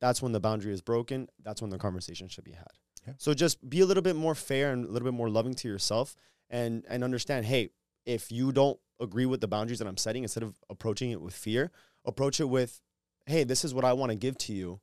[0.00, 1.28] that's when the boundary is broken.
[1.42, 2.72] That's when the conversation should be had.
[3.06, 3.14] Yeah.
[3.18, 5.68] So just be a little bit more fair and a little bit more loving to
[5.68, 6.16] yourself
[6.50, 7.70] and and understand, hey,
[8.06, 11.34] if you don't agree with the boundaries that I'm setting, instead of approaching it with
[11.34, 11.70] fear,
[12.04, 12.80] approach it with,
[13.26, 14.80] hey, this is what I want to give to you.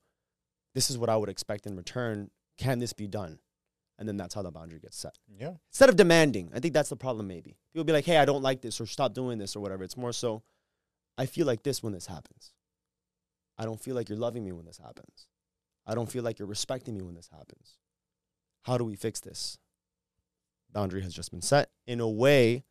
[0.73, 2.29] This is what I would expect in return.
[2.57, 3.39] Can this be done?
[3.99, 5.17] And then that's how the boundary gets set.
[5.39, 5.53] Yeah.
[5.69, 7.57] Instead of demanding, I think that's the problem maybe.
[7.71, 9.83] People be like, hey, I don't like this or stop doing this or whatever.
[9.83, 10.41] It's more so,
[11.17, 12.53] I feel like this when this happens.
[13.57, 15.27] I don't feel like you're loving me when this happens.
[15.85, 17.77] I don't feel like you're respecting me when this happens.
[18.63, 19.57] How do we fix this?
[20.71, 22.63] Boundary has just been set in a way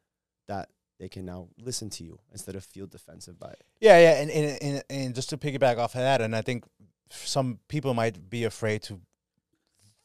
[0.49, 3.63] that they can now listen to you instead of feel defensive by it.
[3.81, 6.65] Yeah, yeah, and, and and and just to piggyback off of that, and I think
[7.11, 9.01] some people might be afraid to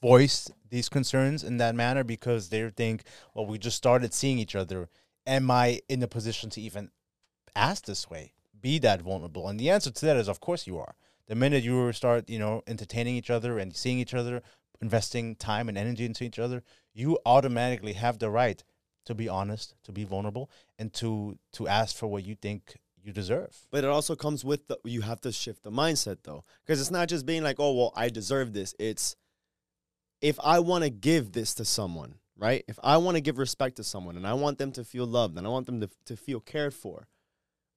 [0.01, 4.55] voice these concerns in that manner because they think, well, we just started seeing each
[4.55, 4.89] other.
[5.27, 6.91] Am I in a position to even
[7.55, 9.47] ask this way, be that vulnerable?
[9.47, 10.95] And the answer to that is, of course, you are.
[11.27, 14.43] The minute you start, you know, entertaining each other and seeing each other,
[14.81, 18.63] investing time and energy into each other, you automatically have the right
[19.05, 23.11] to be honest, to be vulnerable, and to to ask for what you think you
[23.11, 23.55] deserve.
[23.71, 26.43] But it also comes with the you have to shift the mindset though.
[26.65, 28.73] Because it's not just being like, oh well, I deserve this.
[28.79, 29.15] It's
[30.21, 32.63] if I want to give this to someone, right?
[32.67, 35.37] If I want to give respect to someone and I want them to feel loved
[35.37, 37.07] and I want them to, to feel cared for,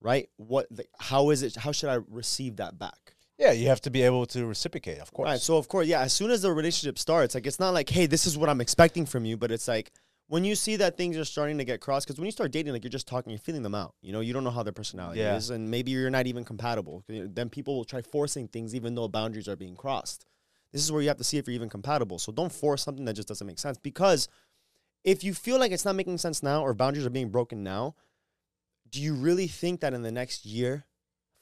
[0.00, 0.28] right?
[0.36, 3.14] What the, how is it how should I receive that back?
[3.38, 5.26] Yeah, you have to be able to reciprocate, of course.
[5.26, 5.40] Right.
[5.40, 8.06] So of course, yeah, as soon as the relationship starts, like it's not like, hey,
[8.06, 9.92] this is what I'm expecting from you, but it's like
[10.26, 12.72] when you see that things are starting to get crossed, because when you start dating,
[12.72, 13.94] like you're just talking, you're feeling them out.
[14.02, 15.36] You know, you don't know how their personality Yeah.
[15.36, 17.04] is, and maybe you're not even compatible.
[17.08, 20.26] Then people will try forcing things, even though boundaries are being crossed.
[20.72, 22.18] This is where you have to see if you're even compatible.
[22.18, 23.78] So don't force something that just doesn't make sense.
[23.78, 24.28] Because
[25.04, 27.94] if you feel like it's not making sense now, or boundaries are being broken now,
[28.90, 30.84] do you really think that in the next year,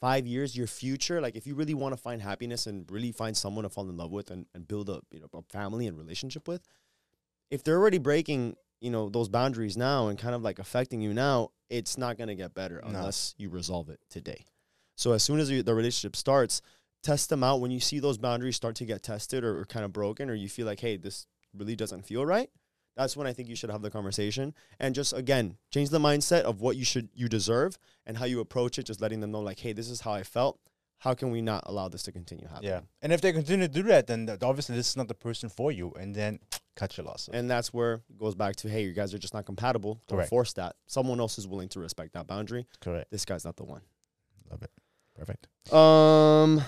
[0.01, 3.37] five years, your future, like if you really want to find happiness and really find
[3.37, 5.97] someone to fall in love with and, and build a you know a family and
[5.99, 6.63] relationship with,
[7.51, 11.15] if they're already breaking you know those boundaries now and kind of like affecting you
[11.15, 12.91] now, it's not gonna get better No.
[12.91, 14.45] unless you resolve it today.
[14.97, 16.63] So as soon as you, the relationship starts,
[17.03, 17.61] test them out.
[17.61, 20.35] When you see those boundaries start to get tested or, or kind of broken, or
[20.35, 22.51] you feel like, hey, this really doesn't feel right,
[22.97, 26.43] that's when I think you should have the conversation and just again change the mindset
[26.43, 28.85] of what you should you deserve and how you approach it.
[28.85, 30.59] Just letting them know like, hey, this is how I felt.
[30.99, 32.71] How can we not allow this to continue happening?
[32.71, 35.15] Yeah, and if they continue to do that, then th- obviously this is not the
[35.15, 36.39] person for you, and then
[36.75, 37.35] cut your losses.
[37.35, 40.01] And that's where it goes back to, hey, you guys are just not compatible.
[40.09, 40.31] Don't Correct.
[40.31, 40.77] force that.
[40.87, 42.67] Someone else is willing to respect that boundary.
[42.81, 43.11] Correct.
[43.11, 43.83] This guy's not the one.
[44.51, 44.71] Love it.
[45.15, 45.49] Perfect.
[45.73, 46.63] Um.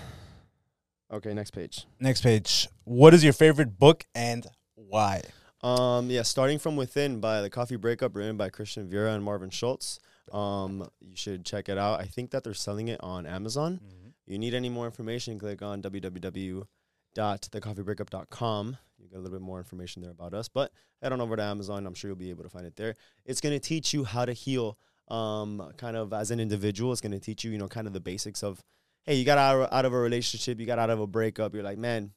[1.10, 1.86] Okay, next page.
[1.98, 2.68] Next page.
[2.84, 5.22] What is your favorite book and why?
[5.62, 9.50] Um, yeah, starting from within by the Coffee Breakup, written by Christian Vera and Marvin
[9.50, 9.98] Schultz.
[10.32, 12.00] Um, you should check it out.
[12.00, 13.80] I think that they're selling it on Amazon.
[14.26, 18.76] You need any more information, click on www.thecoffeebreakup.com.
[18.98, 20.48] You get a little bit more information there about us.
[20.48, 20.70] But
[21.02, 21.86] head on over to Amazon.
[21.86, 22.94] I'm sure you'll be able to find it there.
[23.24, 24.76] It's going to teach you how to heal
[25.08, 26.92] um, kind of as an individual.
[26.92, 28.62] It's going to teach you, you know, kind of the basics of,
[29.04, 31.54] hey, you got out of, out of a relationship, you got out of a breakup.
[31.54, 32.12] You're like, man,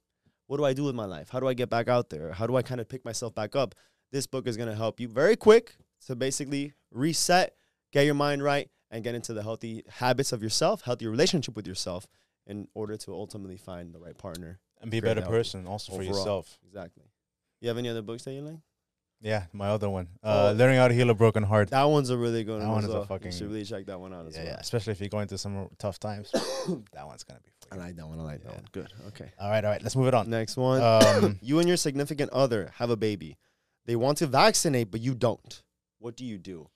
[0.51, 1.29] what do I do with my life?
[1.29, 2.33] How do I get back out there?
[2.33, 3.73] How do I kind of pick myself back up?
[4.11, 7.55] This book is going to help you very quick to basically reset,
[7.93, 11.65] get your mind right, and get into the healthy habits of yourself, healthy relationship with
[11.65, 12.05] yourself
[12.45, 14.59] in order to ultimately find the right partner.
[14.81, 16.59] And be a better person also for yourself.
[16.67, 17.05] Exactly.
[17.61, 18.59] You have any other books that you like?
[19.21, 20.07] Yeah, my other one.
[20.23, 20.57] Uh, Oh.
[20.57, 21.69] Learning how to heal a broken heart.
[21.69, 22.75] That one's a really good That one.
[22.75, 24.51] one as is a fucking- You should really check that one out as Yeah, well.
[24.53, 26.31] yeah, especially if you're going through some tough times.
[26.93, 28.19] that one's gonna be I like that one.
[28.19, 28.65] I like that one.
[28.71, 28.91] Good.
[29.09, 29.31] Okay.
[29.39, 29.81] All right, all right.
[29.81, 30.29] Let's move it on.
[30.29, 30.81] Next one.
[30.81, 33.37] Um, you and your significant other have a baby.
[33.85, 35.61] They want to vaccinate, but you don't.
[35.99, 36.67] What do you do?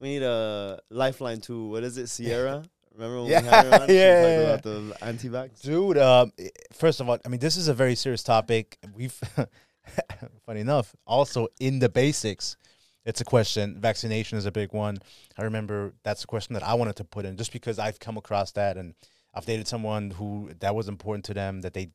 [0.00, 2.64] We need a lifeline to what is it, Sierra?
[2.94, 3.88] Remember when Yeah, we had her on?
[3.88, 5.60] Yeah, yeah, about the anti-vax.
[5.62, 5.98] dude.
[5.98, 6.32] Um,
[6.72, 8.78] first of all, I mean, this is a very serious topic.
[8.94, 9.18] We've,
[10.46, 12.56] funny enough, also in the basics,
[13.04, 13.80] it's a question.
[13.80, 14.98] Vaccination is a big one.
[15.36, 18.16] I remember that's a question that I wanted to put in, just because I've come
[18.16, 18.94] across that, and
[19.34, 21.90] I've dated someone who that was important to them that they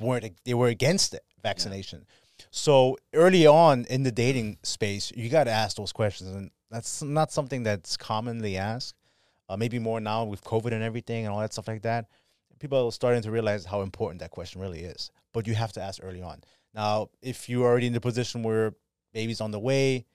[0.00, 2.06] weren't they were against it, vaccination.
[2.50, 7.02] So early on in the dating space, you got to ask those questions, and that's
[7.02, 8.94] not something that's commonly asked.
[9.48, 12.06] Uh, maybe more now with COVID and everything and all that stuff like that.
[12.58, 15.10] People are starting to realize how important that question really is.
[15.34, 16.40] But you have to ask early on.
[16.74, 18.74] Now, if you're already in the position where
[19.12, 20.06] baby's on the way,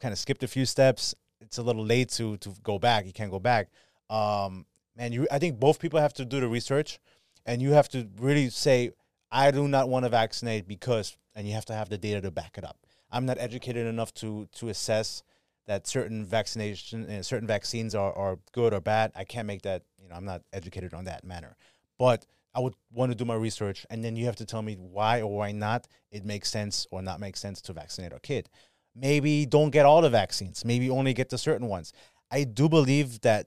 [0.00, 3.06] kind of skipped a few steps, it's a little late to to go back.
[3.06, 3.68] You can't go back.
[4.08, 6.98] Um, man, you I think both people have to do the research,
[7.44, 8.90] and you have to really say,
[9.30, 12.30] I do not want to vaccinate because, and you have to have the data to
[12.30, 12.78] back it up.
[13.10, 15.22] I'm not educated enough to to assess
[15.66, 19.12] that certain vaccination and certain vaccines are, are good or bad.
[19.14, 21.56] I can't make that, you know, I'm not educated on that manner.
[21.98, 24.74] But I would want to do my research, and then you have to tell me
[24.74, 28.48] why or why not it makes sense or not make sense to vaccinate our kid.
[28.94, 30.64] Maybe don't get all the vaccines.
[30.64, 31.92] Maybe only get the certain ones.
[32.30, 33.46] I do believe that.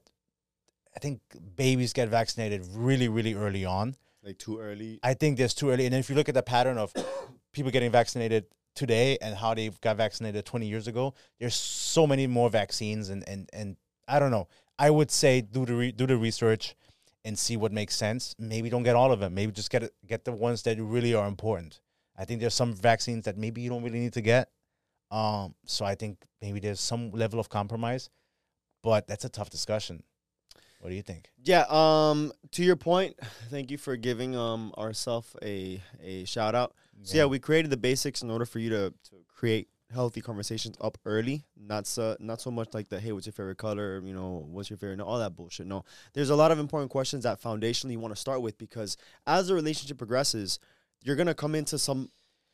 [0.94, 1.20] I think
[1.54, 3.94] babies get vaccinated really, really early on.
[4.22, 4.98] Like too early.
[5.02, 5.86] I think there's too early.
[5.86, 6.92] And if you look at the pattern of
[7.52, 12.26] people getting vaccinated today and how they got vaccinated 20 years ago, there's so many
[12.26, 13.10] more vaccines.
[13.10, 13.76] And, and, and
[14.08, 14.48] I don't know.
[14.78, 16.74] I would say do the, re- do the research
[17.28, 18.34] and see what makes sense.
[18.38, 19.34] Maybe don't get all of them.
[19.34, 21.78] Maybe just get, get the ones that really are important.
[22.16, 24.48] I think there's some vaccines that maybe you don't really need to get.
[25.10, 28.08] Um, so I think maybe there's some level of compromise,
[28.82, 30.02] but that's a tough discussion.
[30.80, 31.30] What do you think?
[31.42, 31.64] Yeah.
[31.68, 32.32] Um.
[32.52, 33.16] To your point,
[33.50, 36.74] thank you for giving um ourself a a shout out.
[37.02, 40.76] So yeah, we created the basics in order for you to to create healthy conversations
[40.80, 41.44] up early.
[41.56, 44.00] Not so not so much like the hey, what's your favorite color?
[44.04, 44.96] You know, what's your favorite?
[44.98, 45.66] No, all that bullshit.
[45.66, 48.96] No, there's a lot of important questions that foundationally you want to start with because
[49.26, 50.58] as the relationship progresses,
[51.02, 52.10] you're gonna come into some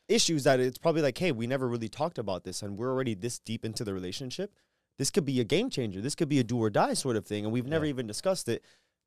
[0.08, 3.14] issues that it's probably like, hey, we never really talked about this, and we're already
[3.14, 4.54] this deep into the relationship.
[4.98, 6.00] This could be a game changer.
[6.00, 7.90] This could be a do or die sort of thing, and we've never Yeah.
[7.90, 8.62] even discussed it.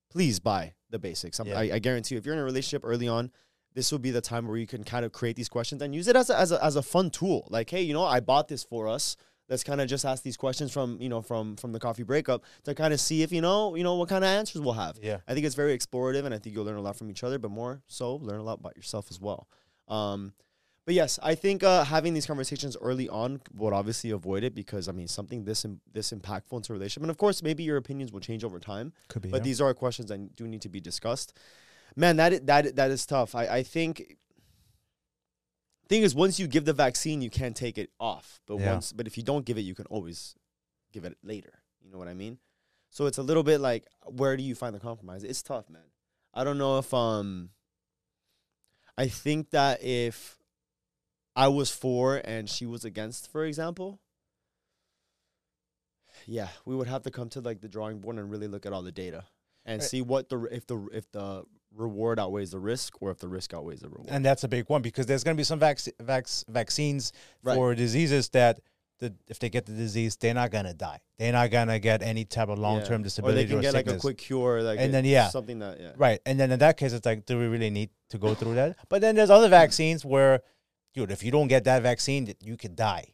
[0.10, 1.40] Please buy the basics.
[1.40, 1.60] I'm, Yeah.
[1.60, 3.32] I, I guarantee you, if you're in a relationship early on,
[3.78, 6.08] this will be the time where you can kind of create these questions and use
[6.08, 7.48] it as a, as a, as a fun tool.
[7.52, 9.16] Like, hey, you know, I bought this for us.
[9.50, 12.44] Let's kind of just ask these questions from you know from from the coffee breakup
[12.64, 14.98] to kind of see if you know you know what kind of answers we'll have.
[15.02, 15.20] Yeah.
[15.28, 17.38] I think it's very explorative, and I think you'll learn a lot from each other,
[17.38, 19.48] but more so, learn a lot about yourself as well.
[19.88, 20.34] Um,
[20.86, 24.90] but yes, I think uh, having these conversations early on would obviously avoid it because
[24.90, 27.78] I mean something this Im- this impactful into a relationship, and of course maybe your
[27.78, 28.92] opinions will change over time.
[29.08, 29.30] Could be.
[29.30, 31.38] But these are questions that do need to be discussed.
[31.98, 33.36] Man, that that that is tough.
[33.36, 34.16] I I think.
[35.90, 38.42] Thing is, once you give the vaccine, you can't take it off.
[38.46, 38.74] But Yeah.
[38.74, 40.36] once, but if you don't give it, you can always
[40.92, 41.54] give it later.
[41.82, 42.40] You know what I mean?
[42.90, 45.24] So it's a little bit like, where do you find the compromise?
[45.24, 45.84] It's tough, man.
[46.34, 47.52] I don't know if um.
[48.98, 50.38] I think that if
[51.36, 54.00] I was for and she was against, for example,
[56.26, 58.74] yeah, we would have to come to like the drawing board and really look at
[58.74, 59.24] all the data
[59.66, 59.90] and Right.
[59.90, 63.54] see what the if the if the reward outweighs the risk or if the risk
[63.54, 64.10] outweighs the reward.
[64.10, 67.12] and that's a big one because there's going to be some vac- vac- vaccines
[67.44, 67.56] Right.
[67.56, 68.60] for diseases that
[69.00, 71.00] the, if they get the disease, they're not going to die.
[71.20, 73.04] They're not going to get any type of long term Yeah.
[73.04, 75.30] disability or they can get like a quick cure, like And then, yeah.
[75.30, 75.92] something that yeah.
[75.98, 76.20] Right.
[76.26, 78.76] And then in that case, it's like, do we really need to go through that?
[78.90, 80.42] But then there's other vaccines where,
[80.96, 83.14] dude, if you don't get that vaccine, you could die.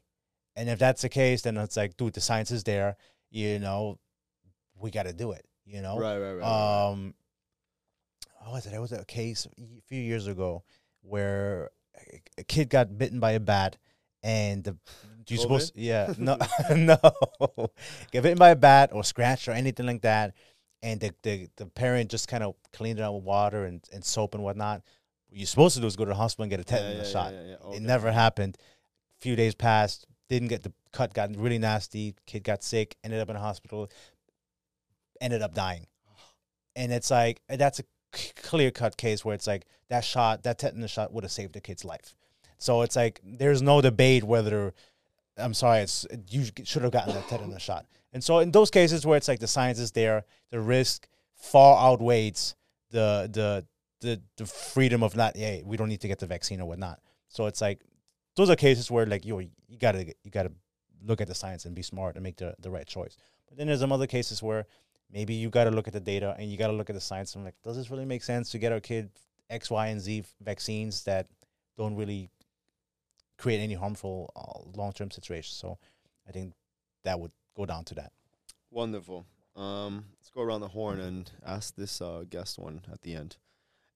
[0.56, 2.96] And if that's the case, then it's like, dude, the science is there.
[3.30, 4.00] You know,
[4.80, 5.46] we got to do it.
[5.66, 6.40] You know, Right, right, right.
[6.42, 6.90] right.
[6.92, 7.14] um,
[8.44, 8.72] what was it?
[8.72, 10.64] There was a case a few years ago
[11.02, 11.72] where
[12.38, 13.78] a- kid got bitten by a bat,
[14.22, 14.78] and the
[15.30, 16.38] you supposed yeah no
[16.76, 16.98] no
[18.12, 20.34] get bitten by a bat or scratched or anything like that,
[20.82, 24.04] and the the, the parent just kind of cleaned it out with water and, and
[24.04, 24.82] soap and whatnot.
[25.30, 27.14] What you're supposed to do is go to the hospital and get a tetanus yeah,
[27.14, 27.34] shot.
[27.34, 27.76] yeah, yeah, yeah.
[27.78, 28.58] It never happened.
[28.60, 30.06] A few days passed.
[30.30, 31.14] Didn't get the cut.
[31.14, 32.16] Got really nasty.
[32.28, 32.96] Kid got sick.
[33.04, 33.90] Ended up in a hospital.
[35.22, 35.88] Ended up dying.
[36.76, 37.84] And it's like that's a
[38.42, 41.62] clear cut case where it's like that shot, that tetanus shot would have saved the
[41.62, 42.16] kid's life.
[42.58, 44.74] So it's like there's no debate whether
[45.38, 47.86] I'm sorry, it's you should have gotten that tetanus shot.
[48.14, 51.92] And so in those cases where it's like the science is there, the risk far
[51.92, 52.56] outweighs
[52.92, 53.66] the the
[54.02, 57.00] the the freedom of not hey we don't need to get the vaccine or whatnot.
[57.28, 57.82] So it's like
[58.36, 59.50] those are cases where like yo you
[59.80, 60.52] gotta you gotta
[61.06, 63.18] look at the science and be smart and make the the right choice.
[63.48, 64.68] But then there's some other cases where
[65.14, 67.02] maybe you got to look at the data and you got to look at the
[67.02, 69.10] science and like does this really make sense to get our kid
[69.50, 71.28] X Y and Z vaccines that
[71.78, 72.30] don't really
[73.38, 75.56] create any harmful uh, long term situations.
[75.56, 75.78] So
[76.28, 76.54] I think
[77.04, 78.12] that would go down to that.
[78.72, 79.26] Wonderful.
[79.56, 83.38] Um, let's go around the horn and ask this uh, guest one at the end.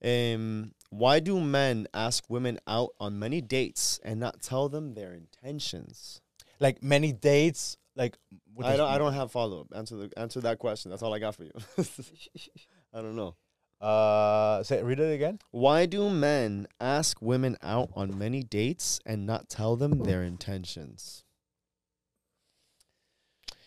[0.03, 5.13] Um, why do men ask women out on many dates and not tell them their
[5.13, 6.21] intentions?
[6.59, 8.17] Like many dates, like
[8.63, 8.89] I don't.
[8.89, 9.67] I don't have follow up.
[9.75, 10.91] Answer the answer that question.
[10.91, 11.51] That's all I got for you.
[12.93, 13.35] I don't know.
[13.81, 15.39] Uh, say read it again.
[15.51, 21.23] Why do men ask women out on many dates and not tell them their intentions?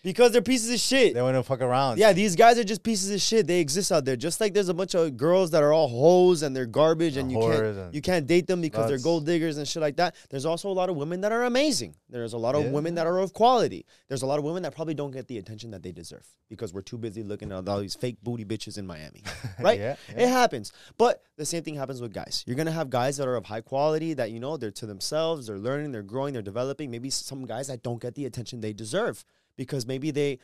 [0.02, 1.12] Because they're pieces of shit.
[1.12, 1.98] They want to fuck around.
[1.98, 3.46] Yeah, these guys are just pieces of shit.
[3.46, 4.16] They exist out there.
[4.16, 7.30] Just like there's a bunch of girls that are all hoes and they're garbage and
[7.30, 9.96] And you can't and you can't date them because they're gold diggers and shit like
[9.96, 10.14] that.
[10.30, 11.96] There's also a lot of women that are amazing.
[12.08, 12.70] There's a lot of Yeah.
[12.70, 13.84] women that are of quality.
[14.08, 16.72] There's a lot of women that probably don't get the attention that they deserve because
[16.72, 19.22] we're too busy looking at all these fake booty bitches in Miami.
[19.60, 19.78] Right?
[19.78, 20.72] yeah, It happens.
[20.96, 22.42] But the same thing happens with guys.
[22.46, 25.46] You're gonna have guys that are of high quality that you know they're to themselves,
[25.48, 26.90] they're learning, they're growing, they're developing.
[26.90, 29.24] Maybe some guys that don't get the attention they deserve
[29.60, 30.38] because maybe they,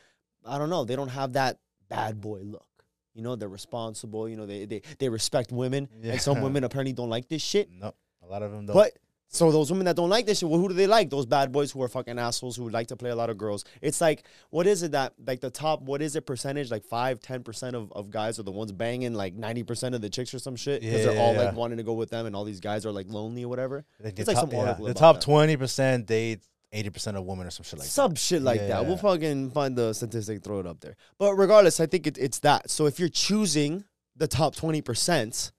[0.45, 1.57] I don't know, they don't have that
[1.89, 2.67] bad boy look.
[3.15, 4.29] You know, they're responsible.
[4.29, 7.71] You know, they they, they respect women, and some women apparently don't like this shit.
[7.71, 8.75] No, a lot of them don't.
[8.77, 8.93] But
[9.29, 11.09] so those women that don't like this shit, well, who do they like?
[11.09, 13.65] Those bad boys who are fucking assholes who like to play a lot of girls.
[13.81, 15.81] It's like, what is it that like the top?
[15.81, 16.71] What is it percentage?
[16.71, 20.03] Like five, ten percent of of guys are the ones banging like ninety percent of
[20.03, 22.11] the chicks or some shit because Yeah, they're all yeah, like wanting to go with
[22.11, 23.87] them, and all these guys are like lonely or whatever.
[23.99, 26.43] Like it's like top, some yeah, article the top twenty percent date
[26.77, 27.93] eighty percent of women or some shit like that.
[27.93, 28.85] Some shit like that.
[28.87, 30.97] We'll fucking find the statistic, throw it up there.
[31.19, 32.71] But regardless, I think it, it's that.
[32.71, 33.85] So if you're choosing
[34.15, 35.53] the top twenty percent,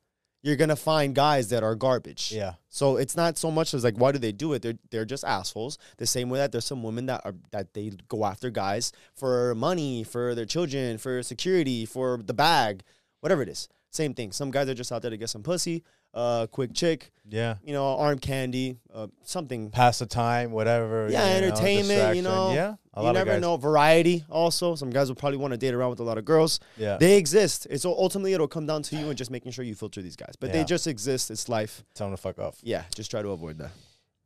[0.44, 2.32] you're gonna find guys that are garbage.
[2.32, 4.62] Yeah, So it's not so much as like why do they do it?
[4.62, 5.78] They're they're just assholes.
[5.98, 9.56] The same way that there's some women that are that they go after guys for
[9.56, 12.84] money, for their children, for security, for the bag,
[13.22, 13.68] whatever it is.
[13.92, 14.32] Same thing.
[14.32, 17.56] Some guys are just out there to get some pussy, uh, quick chick, yeah.
[17.64, 19.70] you know, arm candy, uh, something.
[19.70, 21.10] Pass the time, whatever.
[21.10, 22.54] Yeah, you know, entertainment, you know.
[22.54, 23.42] Yeah, a you never guys.
[23.42, 23.58] know.
[23.58, 24.76] Variety also.
[24.76, 26.60] Some guys will probably want to date around with a lot of girls.
[26.78, 27.68] Yeah, They exist.
[27.70, 30.36] It's ultimately it'll come down to you and just making sure you filter these guys.
[30.40, 31.32] But they just exist.
[31.32, 31.84] It's life.
[31.94, 32.58] tell them to fuck off.
[32.64, 33.72] Yeah, just try to avoid that.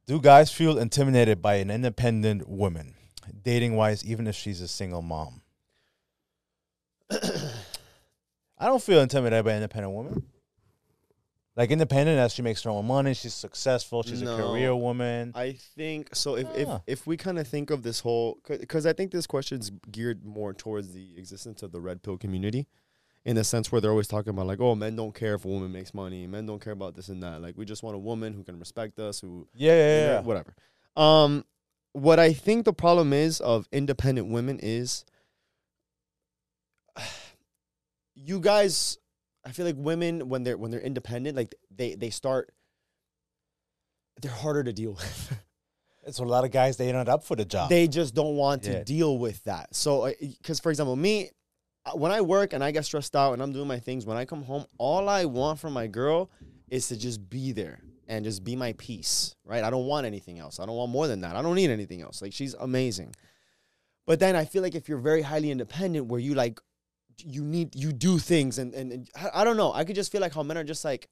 [0.08, 2.96] Do guys feel intimidated by an independent woman,
[3.44, 5.42] dating wise, even if she's a single mom?
[7.12, 10.24] I don't feel intimidated by an independent woman.
[11.58, 14.34] Like independent as she makes her own money, she's successful, she's No.
[14.36, 15.34] a career woman.
[15.36, 16.36] I think so.
[16.36, 16.82] If if, Ah.
[16.88, 20.54] if we kind of think of this whole, because I think this question's geared more
[20.54, 22.68] towards the existence of the red pill community,
[23.26, 25.48] in the sense where they're always talking about like, oh, men don't care if a
[25.50, 27.42] woman makes money, men don't care about this and that.
[27.42, 30.22] Like we just want a woman who can respect us, who yeah, yeah, yeah.
[30.22, 30.56] whatever.
[30.96, 31.44] Um,
[31.92, 35.04] what I think the problem is of independent women is,
[38.16, 38.98] you guys.
[39.46, 42.54] I feel like women when they're when they're independent, like they they start.
[44.22, 45.40] They're harder to deal with.
[46.06, 47.70] It's a lot of guys they not up for the job.
[47.70, 48.84] they just don't want to Yeah.
[48.84, 49.76] deal with that.
[49.76, 51.30] So, because for example, me,
[51.86, 54.18] uh, when I work and I get stressed out and I'm doing my things, when
[54.18, 56.32] I come home, all I want from my girl
[56.70, 59.64] is to just be there and just be my peace, right?
[59.64, 60.60] I don't want anything else.
[60.60, 61.36] I don't want more than that.
[61.36, 62.22] I don't need anything else.
[62.22, 63.14] Like she's amazing.
[64.08, 66.60] But then I feel like if you're very highly independent, where you like,
[67.26, 69.72] you need you do things and and, and I, I don't know.
[69.74, 71.08] I could just feel like how men are just like,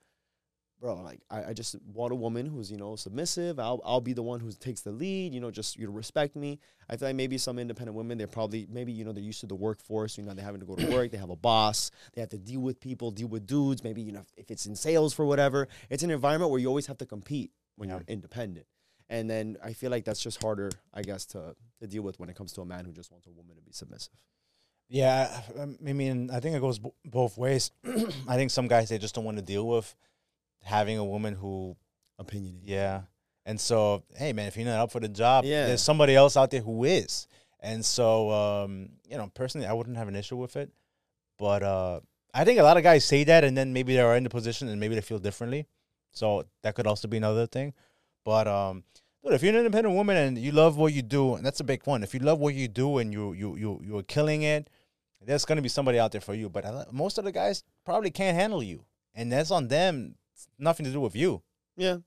[0.82, 3.60] bro, like I, I just want a woman who's you know submissive.
[3.60, 5.34] I'll I'll be the one who takes the lead.
[5.34, 6.60] You know, just you know, respect me.
[6.90, 9.48] I feel like maybe some independent women, they're probably maybe you know they're used to
[9.48, 10.18] the workforce.
[10.18, 11.12] You know, they're having to go to work.
[11.12, 11.92] They have a boss.
[12.14, 13.84] They have to deal with people, deal with dudes.
[13.84, 15.68] Maybe you know if it's in sales for whatever.
[15.90, 17.96] It's an environment where you always have to compete when Yeah.
[17.96, 18.66] you're independent.
[19.12, 22.30] And then I feel like that's just harder, I guess, to to deal with when
[22.30, 24.14] it comes to a man who just wants a woman to be submissive.
[24.90, 27.72] Yeah, I mean, I think it goes b- both ways.
[28.28, 29.94] I think some guys they just don't want to deal with
[30.64, 31.78] having a woman who,
[32.18, 32.68] Opinionated.
[32.68, 33.02] yeah,
[33.46, 35.68] and so hey, man, if you're not up for the job, Yeah.
[35.68, 37.28] there's somebody else out there who is,
[37.60, 40.72] and so um, you know, personally, I wouldn't have an issue with it,
[41.38, 42.00] but uh,
[42.34, 44.68] I think a lot of guys say that, and then maybe they're in the position
[44.70, 45.68] and maybe they feel differently,
[46.12, 47.74] so that could also be another thing,
[48.26, 48.84] but um.
[49.22, 51.64] Dude, if you're an independent woman and you love what you do, and that's a
[51.66, 52.04] big one.
[52.04, 54.70] If you love what you do and you you you you're killing it,
[55.26, 56.50] there's going to be somebody out there for you.
[56.50, 60.16] But most of the guys probably can't handle you, and that's on them.
[60.34, 61.42] It's nothing to do with you.
[61.76, 61.98] Yeah.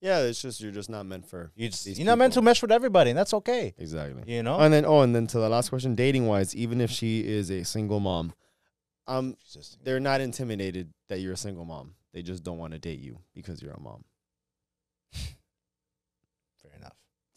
[0.00, 2.60] Yeah, it's just you're just not meant for You just, you're not meant to mesh
[2.60, 3.72] with everybody, and that's okay.
[3.78, 4.24] exactly.
[4.26, 4.58] You know.
[4.58, 7.50] And then oh, and then to the last question, dating wise, even if she is
[7.50, 8.32] a single mom,
[9.06, 9.36] um,
[9.84, 11.94] they're not intimidated that you're a single mom.
[12.12, 14.04] They just don't want to date you because you're a mom.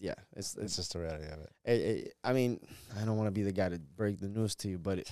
[0.05, 1.49] Yeah, it's, It's it's just the reality of it.
[1.65, 2.59] it, it- I mean,
[2.99, 5.11] I don't want to be the guy to break the news to you, but it,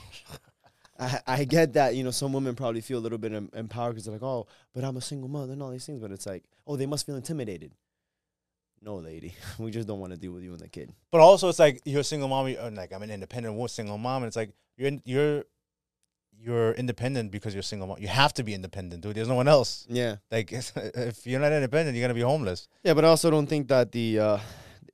[1.00, 1.96] I, I get that.
[1.96, 4.46] You know, some women probably feel a little bit em- empowered because they're like, oh,
[4.74, 6.00] but I'm a single mother and all these things.
[6.02, 7.72] But it's like, oh, they must feel intimidated.
[8.82, 10.94] No, lady, we just don't want to deal with you and the kid.
[11.12, 12.48] But also, it's like you're a single mom.
[12.50, 15.46] You're, like I'm an independent single mom, and it's like you're in- you're
[16.38, 17.98] you're independent because you're a single mom.
[18.00, 19.16] You have to be independent, dude.
[19.16, 19.86] There's no one else.
[19.90, 20.52] Yeah, Like
[21.08, 22.68] if you're not independent, you're gonna be homeless.
[22.84, 24.38] yeah, but I also don't think that the uh,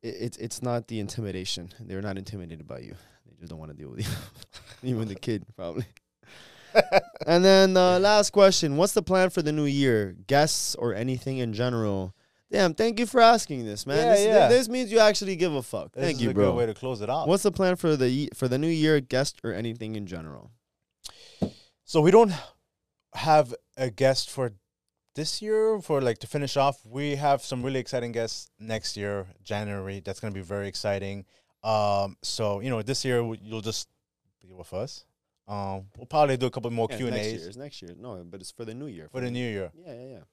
[0.01, 1.69] it's it's not the intimidation.
[1.79, 2.95] They're not intimidated by you.
[3.25, 4.13] They just don't want to deal with you,
[4.89, 5.85] even the kid probably.
[7.27, 10.15] and then uh, last question: What's the plan for the new year?
[10.27, 12.13] Guests or anything in general?
[12.51, 13.97] Damn, thank you for asking this, man.
[13.97, 14.47] Yeah, this, yeah.
[14.47, 15.91] this means you actually give a fuck.
[15.93, 16.51] This Thank is you, a bro.
[16.51, 17.27] Good way to close it out.
[17.27, 18.99] What's the plan for the for the new year?
[18.99, 20.51] Guest or anything in general?
[21.83, 22.33] So we don't
[23.13, 24.53] have a guest for
[25.19, 26.79] this year for like to finish off.
[26.85, 29.99] We have some really exciting guests next year, January.
[29.99, 31.25] That's going to be very exciting.
[31.61, 33.89] Um, so you know, this year you'll just
[34.41, 35.03] be with us.
[35.45, 37.49] Um, we'll probably do a couple more Yeah, Q and next year.
[37.49, 37.91] A's next year.
[37.99, 39.09] No, but it's for the new year.
[39.11, 39.71] for the new year.
[39.75, 40.25] Yeah, yeah, yeah.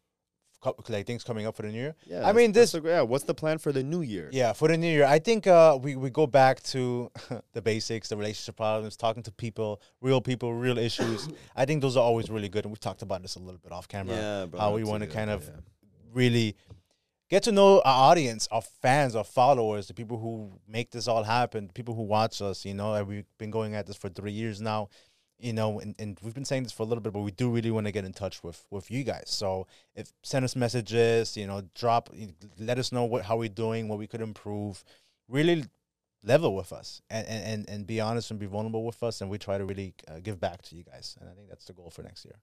[0.89, 1.95] Like things coming up for the new year.
[2.07, 3.03] Yeah, I mean, this- the- yeah.
[3.03, 4.29] What's the plan for the new year?
[4.33, 7.11] Yeah, for the new year, I think uh, we we go back to
[7.53, 11.29] the basics, the relationship problems, talking to people, real people, real issues.
[11.57, 13.73] I think those are always really good, and we talked about this a little bit
[13.73, 14.17] off camera.
[14.17, 14.61] yeah, bro.
[14.61, 15.61] how we wanna kind of yeah.
[16.13, 16.57] really
[17.29, 21.25] get to know our audience, our fans, our followers, the people who make this all
[21.25, 22.65] happen, the people who watch us.
[22.65, 24.89] You know, we've been going at this for three years now.
[25.39, 27.51] You know, and, and we've been saying this for a little bit, but we do
[27.51, 29.27] really want to get in touch with with you guys.
[29.27, 32.09] So if send us messages, you know, drop,
[32.59, 34.83] let us know what how we're doing, what we could improve.
[35.29, 35.65] Really
[36.27, 39.39] level with us and and, and, be honest and be vulnerable with us, and we
[39.39, 41.17] try to really uh, give back to you guys.
[41.21, 42.35] And I think that's the goal for next year.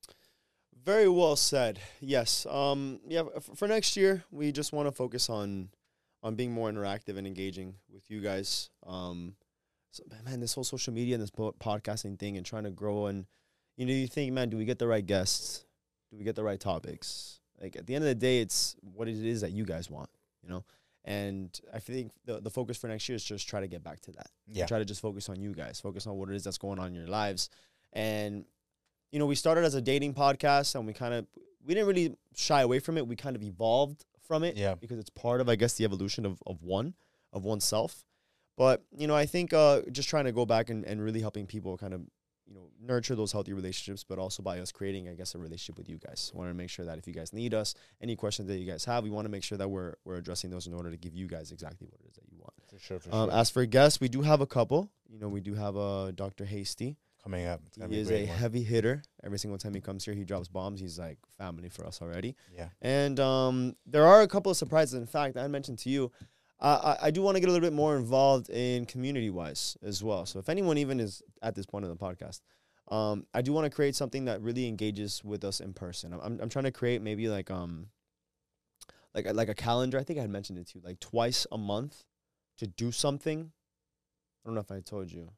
[0.83, 1.79] Very well said.
[1.99, 2.45] Yes.
[2.49, 2.99] Um.
[3.07, 3.23] Yeah.
[3.55, 5.69] For next year, we just want to focus on
[6.21, 8.69] on being more interactive and engaging with you guys.
[8.85, 9.35] Um.
[9.93, 13.05] So, man, this whole social media and this po- podcasting thing and trying to grow
[13.05, 13.25] and
[13.77, 15.65] you know you think, man, do we get the right guests?
[16.11, 17.39] Do we get the right topics?
[17.61, 20.09] Like at the end of the day, it's what it is that you guys want.
[20.41, 20.63] You know.
[21.05, 23.99] And I think the the focus for next year is just try to get back
[24.01, 24.27] to that.
[24.47, 24.65] Yeah.
[24.65, 25.79] Try to just focus on you guys.
[25.79, 27.49] Focus on what it is that's going on in your lives.
[27.91, 28.45] And
[29.11, 31.27] you know, we started as a dating podcast and we kind of
[31.65, 33.07] we didn't really shy away from it.
[33.07, 34.75] We kind of evolved from it Yeah.
[34.75, 36.93] because it's part of I guess the evolution of, of one,
[37.31, 38.05] of oneself.
[38.57, 41.45] But, you know, I think uh just trying to go back and, and really helping
[41.45, 42.01] people kind of,
[42.45, 45.77] you know, nurture those healthy relationships, but also by us creating, I guess, a relationship
[45.77, 46.31] with you guys.
[46.33, 48.85] want to make sure that if you guys need us, any questions that you guys
[48.85, 51.15] have, we want to make sure that we're we're addressing those in order to give
[51.15, 52.53] you guys exactly what it is that you want.
[52.69, 54.91] For sure, for Um, as for guests, we do have a couple.
[55.09, 56.45] You know, we do have uh, Dr.
[56.45, 56.97] Hasty.
[57.23, 57.61] Coming up.
[57.89, 58.35] He is a one.
[58.35, 59.01] heavy hitter.
[59.23, 60.81] Every single time he comes here, he drops bombs.
[60.81, 62.35] He's like family for us already.
[62.53, 62.67] Yeah.
[62.81, 64.95] And um, there are a couple of surprises.
[64.95, 66.11] In fact, I mentioned to you,
[66.63, 70.01] I, I do want to get a little bit more involved in community wise as
[70.01, 70.25] well.
[70.25, 72.39] So if anyone even is at this point in the podcast,
[72.89, 76.13] um, I do want to create something that really engages with us in person.
[76.13, 77.87] I'm, I'm, trying to create maybe like um,
[79.13, 79.97] like a, like a calendar.
[79.97, 82.03] I think I had mentioned it to you, like twice a month
[82.57, 83.51] to do something.
[84.43, 85.31] I don't know if I told you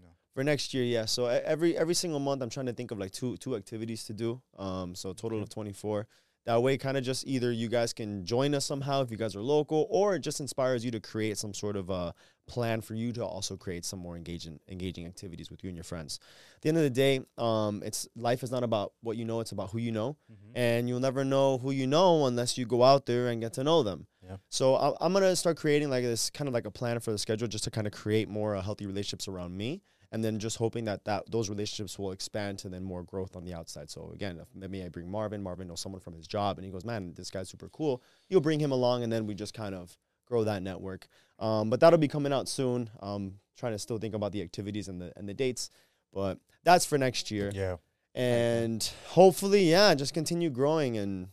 [0.00, 0.08] No.
[0.34, 3.12] for next year yeah so every every single month i'm trying to think of like
[3.12, 6.06] two two activities to do um so a total of 24
[6.46, 9.36] that way kind of just either you guys can join us somehow if you guys
[9.36, 12.14] are local or it just inspires you to create some sort of a
[12.48, 15.82] plan for you to also create some more engaging engaging activities with you and your
[15.82, 16.20] friends
[16.54, 19.40] at the end of the day um it's life is not about what you know
[19.40, 20.52] it's about who you know Mhm.
[20.54, 23.64] and you'll never know who you know unless you go out there and get to
[23.64, 24.06] know them.
[24.22, 24.36] Yeah.
[24.48, 27.18] So I- I'm gonna start creating like this kind of like a plan for the
[27.18, 29.82] schedule, just to kind of create more uh, healthy relationships around me,
[30.12, 33.44] and then just hoping that that those relationships will expand to then more growth on
[33.44, 33.90] the outside.
[33.90, 36.70] So again, if maybe I bring Marvin, Marvin knows someone from his job, and he
[36.70, 39.74] goes, "Man, this guy's super cool." You'll bring him along, and then we just kind
[39.74, 39.96] of
[40.26, 41.06] grow that network.
[41.38, 42.90] Um, but that'll be coming out soon.
[43.00, 45.70] Um, trying to still think about the activities and the and the dates,
[46.12, 47.76] but that's for next year Yeah.
[48.14, 51.28] and hopefully, yeah, just continue growing and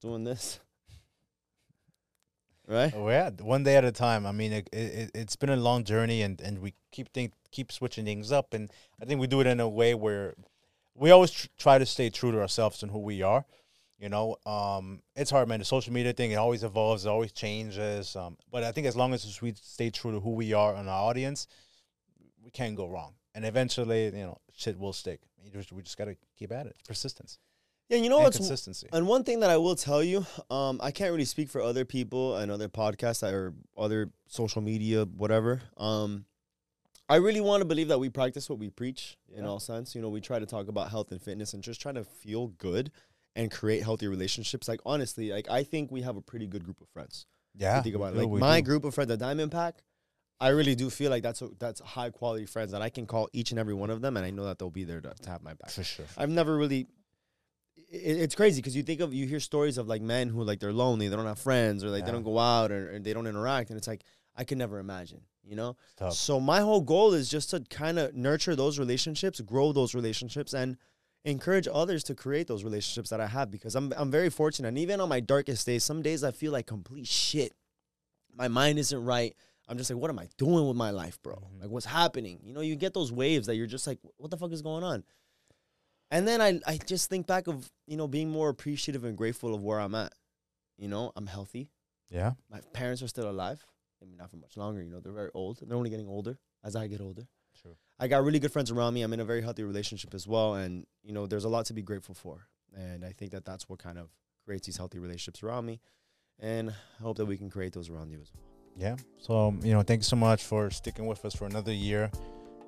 [0.00, 0.60] doing this.
[2.66, 2.92] Right?
[2.96, 4.26] Oh, yeah, one day at a time.
[4.26, 7.70] I mean, it, it, it's been a long journey, and, and we keep think keep
[7.70, 10.34] switching things up, and I think we do it in a way where
[10.94, 13.44] we always tr- try to stay true to ourselves and who we are.
[13.98, 15.58] You know, um, it's hard, man.
[15.58, 18.16] The social media thing it always evolves, it always changes.
[18.16, 20.88] Um, but I think as long as we stay true to who we are and
[20.88, 21.46] our audience,
[22.42, 23.14] we can't go wrong.
[23.34, 25.20] And eventually, you know, shit will stick.
[25.42, 26.76] You just, we just got to keep at it.
[26.86, 27.38] Persistence
[27.88, 28.88] Yeah, you know what's consistency.
[28.92, 31.84] and one thing that I will tell you, um, I can't really speak for other
[31.84, 35.60] people and other podcasts or other social media, whatever.
[35.76, 36.24] Um,
[37.08, 39.94] I really want to believe that we practice what we preach in all sense.
[39.94, 42.48] You know, we try to talk about health and fitness and just trying to feel
[42.48, 42.90] good
[43.36, 44.68] and create healthy relationships.
[44.68, 47.26] Like honestly, like I think we have a pretty good group of friends.
[47.54, 48.22] yeah, think about it.
[48.22, 48.64] Like my do.
[48.64, 49.82] group of friends the Diamond Pack,
[50.40, 53.28] I really do feel like that's a, that's high quality friends that I can call
[53.32, 55.30] each and every one of them, and I know that they'll be there to, to
[55.30, 55.70] have my back.
[55.70, 56.06] for sure.
[56.16, 56.86] I've never really.
[57.76, 60.60] It, it's crazy because you think of you hear stories of like men who like
[60.60, 63.12] they're lonely, they don't have friends, or like they don't go out, or, or they
[63.12, 64.04] don't interact, and it's like
[64.36, 65.76] I could never imagine, you know.
[66.10, 70.54] So my whole goal is just to kind of nurture those relationships, grow those relationships,
[70.54, 70.76] and
[71.24, 74.68] encourage others to create those relationships that I have because I'm I'm very fortunate.
[74.68, 77.52] And even on my darkest days, some days I feel like complete shit.
[78.36, 79.34] My mind isn't right.
[79.68, 81.36] I'm just like, what am I doing with my life, bro?
[81.36, 81.62] Mhm.
[81.62, 82.40] Like, what's happening?
[82.42, 84.84] You know, you get those waves that you're just like, what the fuck is going
[84.84, 85.04] on?
[86.14, 89.52] And then I I just think back of you know being more appreciative and grateful
[89.52, 90.12] of where I'm at.
[90.78, 91.70] You know, I'm healthy.
[92.08, 92.32] Yeah.
[92.48, 93.64] My parents are still alive.
[94.00, 94.82] I mean, not for much longer.
[94.82, 95.58] You know, they're very old.
[95.60, 97.22] They're only getting older as I get older.
[97.60, 97.76] True.
[97.98, 99.02] I got really good friends around me.
[99.02, 101.74] I'm in a very healthy relationship as well, and you know, there's a lot to
[101.74, 102.46] be grateful for.
[102.76, 104.08] And I think that that's what kind of
[104.44, 105.80] creates these healthy relationships around me.
[106.38, 108.44] And I hope that we can create those around you as well.
[108.76, 108.96] Yeah.
[109.18, 112.10] So, um, you know, thank you so much for sticking with us for another year.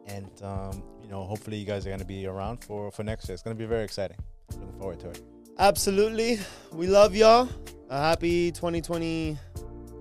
[0.08, 3.28] And, um, you know, hopefully you guys are going to be around for, for next
[3.28, 3.34] year.
[3.34, 4.16] It's going to be very exciting.
[4.52, 5.22] Looking forward to it.
[5.58, 6.38] Absolutely.
[6.72, 7.48] We love y'all.
[7.88, 9.38] A happy 2020,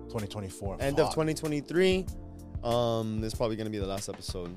[0.09, 0.77] 2024.
[0.79, 2.05] end of 2023.
[2.63, 4.55] Um, this is probably gonna be the last episode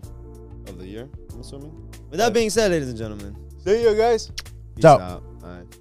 [0.67, 1.09] of the year.
[1.33, 1.73] I'm assuming.
[2.11, 4.31] With that being said, ladies and gentlemen, See you guys.
[4.75, 4.99] peace Ciao.
[4.99, 5.23] out.
[5.43, 5.79] All right.